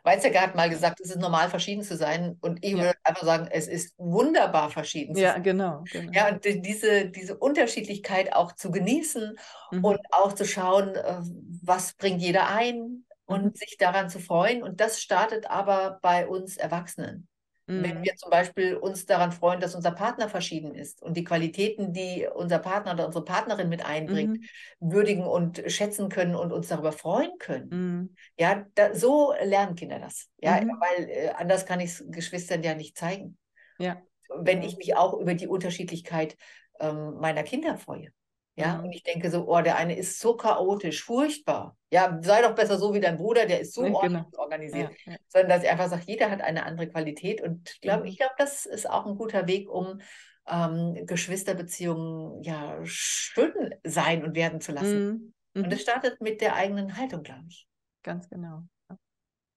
Weizsäcker 0.05 0.43
hat 0.43 0.55
mal 0.55 0.69
gesagt, 0.69 1.01
es 1.01 1.09
ist 1.11 1.19
normal, 1.19 1.49
verschieden 1.49 1.83
zu 1.83 1.97
sein. 1.97 2.37
Und 2.43 2.63
ich 2.63 2.73
Ja. 2.73 2.79
würde 2.85 2.99
einfach 3.05 3.25
sagen, 3.25 3.49
es 3.51 3.69
ist 3.69 3.95
wunderbar, 3.97 4.69
verschieden 4.71 5.15
zu 5.15 5.23
Ja, 5.23 5.33
sein. 5.33 5.43
genau, 5.43 5.83
genau. 5.91 6.13
Ja, 6.13 6.29
und 6.29 6.45
die- 6.45 6.61
diese, 6.61 7.09
diese 7.09 7.39
Unterschiedlichkeit 7.39 8.35
auch 8.35 8.53
zu 8.53 8.71
genießen 8.71 9.35
Mhm. 9.71 9.83
und 9.85 9.99
auch 10.11 10.35
zu 10.35 10.45
schauen, 10.45 10.95
äh, 10.95 11.21
was 11.65 11.95
bringt 11.95 12.21
jeder 12.21 12.49
ein 12.55 13.07
und 13.25 13.45
Mhm. 13.47 13.55
sich 13.55 13.79
daran 13.79 14.11
zu 14.11 14.19
freuen. 14.21 14.63
Und 14.63 14.79
das 14.81 15.01
startet 15.01 15.49
aber 15.51 15.99
bei 16.03 16.29
uns 16.29 16.59
Erwachsenen. 16.59 17.27
Wenn 17.75 17.93
Mhm. 17.93 18.03
wir 18.03 18.15
zum 18.17 18.31
Beispiel 18.31 18.77
uns 18.77 19.07
daran 19.07 19.33
freuen, 19.33 19.61
dass 19.61 19.75
unser 19.75 19.93
Partner 19.93 20.29
verschieden 20.29 20.75
ist 20.75 21.03
und 21.03 21.17
die 21.17 21.25
Qualitäten, 21.25 21.93
die 21.93 22.29
unser 22.35 22.59
Partner 22.59 22.93
oder 22.93 23.07
unsere 23.07 23.25
Partnerin 23.25 23.69
mit 23.69 23.85
einbringt, 23.85 24.37
Mhm. 24.37 24.49
würdigen 24.81 25.25
und 25.25 25.63
schätzen 25.69 26.09
können 26.09 26.35
und 26.35 26.53
uns 26.53 26.69
darüber 26.69 26.93
freuen 26.93 27.39
können. 27.39 27.71
Mhm. 27.71 28.17
Ja, 28.39 28.67
da, 28.75 28.95
so 28.95 29.33
lernen 29.43 29.77
Kinder 29.77 29.99
das. 29.99 30.29
Ja, 30.39 30.61
Mhm. 30.61 30.71
weil 30.81 31.09
äh, 31.11 31.31
anders 31.31 31.67
kann 31.67 31.81
ich 31.81 31.91
es 31.93 32.05
Geschwistern 32.09 32.63
ja 32.63 32.75
nicht 32.75 32.97
zeigen. 32.99 33.39
Ja, 33.79 34.03
Wenn 34.35 34.63
ich 34.63 34.77
mich 34.77 34.97
auch 34.97 35.15
über 35.15 35.35
die 35.35 35.49
Unterschiedlichkeit 35.49 36.37
ähm, 36.81 37.15
meiner 37.21 37.43
Kinder 37.43 37.77
freue. 37.79 38.13
Ja, 38.55 38.77
Mhm. 38.77 38.85
und 38.85 38.93
ich 38.93 39.03
denke 39.03 39.31
so, 39.31 39.49
oh, 39.49 39.61
der 39.63 39.77
eine 39.77 39.97
ist 39.97 40.21
so 40.21 40.37
chaotisch, 40.37 41.03
furchtbar. 41.05 41.77
Ja, 41.91 42.19
sei 42.23 42.43
doch 42.43 42.55
besser 42.55 42.79
so 42.79 42.93
wie 42.93 43.01
dein 43.01 43.17
Bruder, 43.17 43.47
der 43.47 43.61
ist 43.61 43.73
so 43.73 43.85
Ja, 43.85 43.93
ordentlich 43.93 44.25
genau. 44.31 44.43
organisiert. 44.43 44.91
Ja, 45.07 45.13
ja. 45.13 45.19
Sondern 45.29 45.49
dass 45.51 45.63
ich 45.63 45.71
einfach 45.71 45.89
sage, 45.89 46.03
jeder 46.07 46.31
hat 46.31 46.43
eine 46.43 46.65
andere 46.67 46.89
Qualität. 46.89 47.41
Und 47.41 47.71
ich 47.71 47.81
glaube, 47.81 48.03
Mhm. 48.03 48.09
ich 48.09 48.19
glaube, 48.19 48.35
das 48.37 48.67
ist 48.67 48.89
auch 48.89 49.07
ein 49.07 49.17
guter 49.17 49.47
Weg, 49.47 49.71
um 49.71 50.01
ähm, 50.47 51.07
Geschwisterbeziehungen 51.07 52.43
ja 52.43 52.79
schön 52.85 53.75
sein 53.85 54.25
und 54.25 54.35
werden 54.35 54.61
zu 54.61 54.73
lassen. 54.73 54.99
Mhm. 54.99 55.35
Und 55.55 55.67
Mhm. 55.67 55.73
es 55.73 55.83
startet 55.83 56.21
mit 56.21 56.41
der 56.41 56.55
eigenen 56.55 56.97
Haltung, 56.97 57.23
glaube 57.23 57.45
ich. 57.49 57.67
Ganz 58.03 58.29
genau. 58.29 58.65
Ja, 58.91 58.99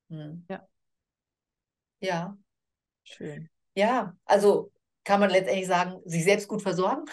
Hm. 0.10 0.46
Ja. 0.50 0.68
Ja, 2.00 2.38
Schön. 3.04 3.50
ja, 3.76 4.16
also 4.26 4.72
kann 5.04 5.20
man 5.20 5.30
letztendlich 5.30 5.68
sagen, 5.68 6.02
sich 6.06 6.24
selbst 6.24 6.48
gut 6.48 6.62
versorgen 6.62 7.06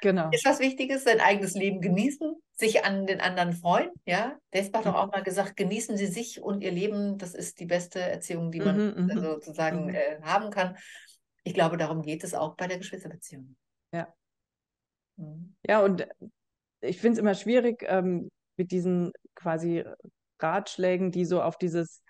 Genau. 0.00 0.30
ist 0.30 0.44
was 0.44 0.60
Wichtiges, 0.60 1.04
sein 1.04 1.20
eigenes 1.20 1.54
Leben 1.54 1.80
genießen, 1.80 2.34
sich 2.54 2.84
an 2.84 3.06
den 3.06 3.20
anderen 3.20 3.52
freuen. 3.52 3.90
Ja, 4.06 4.36
Despa 4.52 4.78
hat 4.78 4.86
doch 4.86 4.94
auch 4.94 5.10
mal 5.10 5.22
gesagt, 5.22 5.56
genießen 5.56 5.96
Sie 5.96 6.06
sich 6.06 6.42
und 6.42 6.62
Ihr 6.62 6.72
Leben, 6.72 7.18
das 7.18 7.34
ist 7.34 7.60
die 7.60 7.66
beste 7.66 8.00
Erziehung, 8.00 8.50
die 8.50 8.60
man 8.60 8.76
Mhm, 8.76 9.10
äh, 9.10 9.14
mhm, 9.14 9.20
sozusagen 9.20 9.86
mhm. 9.86 9.94
äh, 9.94 10.20
haben 10.22 10.50
kann. 10.50 10.76
Ich 11.44 11.54
glaube, 11.54 11.76
darum 11.76 12.02
geht 12.02 12.24
es 12.24 12.34
auch 12.34 12.56
bei 12.56 12.68
der 12.68 12.78
Geschwisterbeziehung. 12.78 13.56
Ja. 13.92 14.12
Mhm. 15.16 15.54
Ja, 15.66 15.82
und 15.82 16.06
ich 16.80 17.00
finde 17.00 17.14
es 17.14 17.18
immer 17.18 17.34
schwierig 17.34 17.84
ähm, 17.86 18.30
mit 18.56 18.70
diesen 18.70 19.12
quasi 19.34 19.84
Ratschlägen, 20.40 21.10
die 21.10 21.24
so 21.24 21.42
auf 21.42 21.56
dieses, 21.56 22.02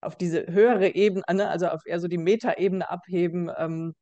auf 0.00 0.16
diese 0.16 0.46
höhere 0.46 0.94
Ebene, 0.94 1.24
ne, 1.32 1.48
also 1.48 1.68
auf 1.68 1.82
eher 1.86 2.00
so 2.00 2.08
die 2.08 2.18
Metaebene 2.18 2.88
abheben, 2.88 3.50
ähm, 3.56 3.94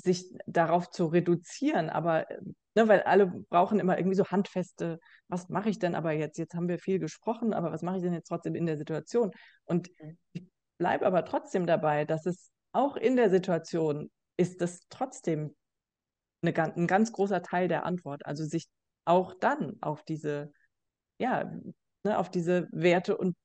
sich 0.00 0.32
darauf 0.46 0.90
zu 0.90 1.06
reduzieren. 1.06 1.90
Aber, 1.90 2.26
ne, 2.74 2.88
weil 2.88 3.02
alle 3.02 3.26
brauchen 3.48 3.80
immer 3.80 3.98
irgendwie 3.98 4.16
so 4.16 4.26
handfeste, 4.26 4.98
was 5.28 5.48
mache 5.48 5.70
ich 5.70 5.78
denn 5.78 5.94
aber 5.94 6.12
jetzt? 6.12 6.38
Jetzt 6.38 6.54
haben 6.54 6.68
wir 6.68 6.78
viel 6.78 6.98
gesprochen, 6.98 7.52
aber 7.52 7.72
was 7.72 7.82
mache 7.82 7.96
ich 7.96 8.02
denn 8.02 8.14
jetzt 8.14 8.28
trotzdem 8.28 8.54
in 8.54 8.66
der 8.66 8.76
Situation? 8.76 9.30
Und 9.64 9.90
Mhm. 10.00 10.18
ich 10.32 10.44
bleibe 10.78 11.06
aber 11.06 11.24
trotzdem 11.24 11.66
dabei, 11.66 12.04
dass 12.04 12.26
es 12.26 12.50
auch 12.72 12.96
in 12.96 13.16
der 13.16 13.30
Situation 13.30 14.10
ist 14.36 14.62
es 14.62 14.80
trotzdem 14.88 15.54
eine, 16.42 16.54
ein 16.56 16.86
ganz 16.86 17.12
großer 17.12 17.42
Teil 17.42 17.68
der 17.68 17.84
Antwort. 17.84 18.24
Also 18.24 18.44
sich 18.44 18.68
auch 19.04 19.34
dann 19.34 19.76
auf 19.80 20.02
diese, 20.04 20.52
ja, 21.18 21.44
ne, 22.04 22.18
auf 22.18 22.30
diese 22.30 22.68
Werte 22.72 23.16
und 23.16 23.36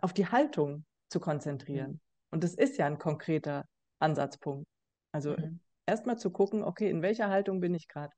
auf 0.00 0.12
die 0.12 0.26
Haltung 0.26 0.84
zu 1.08 1.20
konzentrieren. 1.20 2.00
Und 2.30 2.44
das 2.44 2.54
ist 2.54 2.78
ja 2.78 2.86
ein 2.86 2.98
konkreter 2.98 3.64
Ansatzpunkt. 3.98 4.69
Also 5.12 5.36
Mhm. 5.36 5.60
erstmal 5.86 6.18
zu 6.18 6.30
gucken, 6.30 6.62
okay, 6.62 6.88
in 6.90 7.02
welcher 7.02 7.28
Haltung 7.28 7.60
bin 7.60 7.74
ich 7.74 7.88
gerade? 7.88 8.12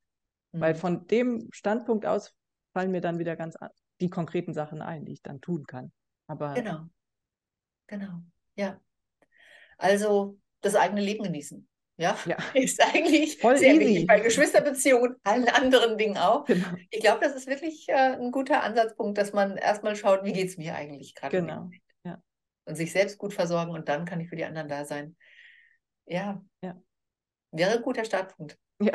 Weil 0.53 0.75
Mhm. 0.75 0.79
von 0.79 1.07
dem 1.07 1.49
Standpunkt 1.53 2.07
aus 2.07 2.35
fallen 2.73 2.91
mir 2.91 3.01
dann 3.01 3.19
wieder 3.19 3.37
ganz 3.37 3.57
an- 3.57 3.71
die 4.01 4.11
konkreten 4.11 4.53
Sachen 4.55 4.83
ein, 4.83 5.05
die 5.05 5.13
ich 5.13 5.23
dann 5.23 5.41
tun 5.41 5.65
kann. 5.67 5.93
Aber 6.27 6.55
Genau, 6.55 6.87
genau, 7.87 8.23
ja. 8.57 8.81
Also 9.79 10.39
das 10.61 10.75
eigene 10.75 11.01
Leben 11.01 11.25
genießen. 11.25 11.69
Ja, 11.99 12.17
ja, 12.27 12.37
ist 12.57 12.83
eigentlich 12.83 13.39
Voll 13.39 13.57
sehr 13.57 13.75
easy. 13.75 13.87
wichtig 13.87 14.07
bei 14.07 14.21
Geschwisterbeziehungen, 14.21 15.17
allen 15.25 15.49
anderen 15.49 15.99
Dingen 15.99 16.17
auch. 16.17 16.45
genau, 16.47 16.69
Ich 16.91 17.01
glaube, 17.01 17.21
das 17.21 17.35
ist 17.35 17.47
wirklich 17.47 17.89
äh, 17.89 17.93
ein 18.17 18.33
guter 18.33 18.63
Ansatzpunkt, 18.63 19.19
dass 19.19 19.33
man 19.33 19.57
erstmal 19.57 19.95
schaut, 19.95 20.25
wie 20.25 20.33
geht 20.33 20.49
es 20.49 20.57
mir 20.57 20.75
eigentlich 20.75 21.15
gerade. 21.15 21.39
genau. 21.39 21.71
Ja. 22.05 22.21
Und 22.65 22.77
sich 22.77 22.93
selbst 22.93 23.19
gut 23.19 23.35
versorgen 23.35 23.73
und 23.73 23.89
dann 23.89 24.05
kann 24.05 24.21
ich 24.21 24.29
für 24.29 24.37
die 24.37 24.45
anderen 24.45 24.69
da 24.69 24.85
sein. 24.85 25.17
Ja. 26.13 26.43
Ja. 26.63 26.81
Wäre 27.53 27.77
ein 27.77 27.83
guter 27.83 28.05
Startpunkt. 28.05 28.59
Ja. 28.81 28.93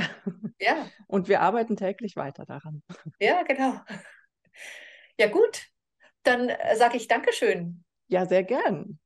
Ja, 0.60 0.88
Und 1.08 1.28
wir 1.28 1.42
arbeiten 1.42 1.76
täglich 1.76 2.16
weiter 2.16 2.46
daran. 2.46 2.84
ja, 3.20 3.44
genau. 3.44 3.80
Ja, 5.20 5.28
gut. 5.30 5.66
Dann 6.24 6.50
äh, 6.50 6.76
sage 6.76 6.98
ich 6.98 7.08
Dankeschön. 7.08 7.84
Ja, 8.08 8.26
sehr 8.26 8.44
gern. 8.44 9.00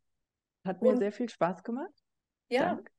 Hat 0.65 0.81
mir 0.81 0.89
Und- 0.89 0.97
sehr 0.97 1.11
viel 1.11 1.29
Spaß 1.29 1.63
gemacht. 1.63 1.93
Ja, 2.49 2.75
Dank. 2.75 2.91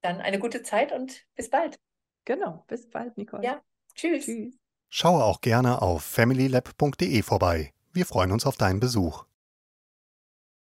dann 0.00 0.20
eine 0.20 0.38
gute 0.40 0.62
Zeit 0.64 0.90
und 0.92 1.24
bis 1.36 1.48
bald. 1.48 1.78
Genau. 2.24 2.64
Bis 2.66 2.90
bald, 2.90 3.16
Nicole. 3.16 3.44
Ja. 3.44 3.62
Tschüss. 3.94 4.24
Tschüss. 4.24 4.58
Schaue 4.88 5.22
auch 5.24 5.40
gerne 5.40 5.80
auf 5.80 6.02
familylab.de 6.04 7.22
vorbei. 7.22 7.72
Wir 7.92 8.04
freuen 8.04 8.32
uns 8.32 8.46
auf 8.46 8.56
deinen 8.56 8.80
Besuch. 8.80 9.26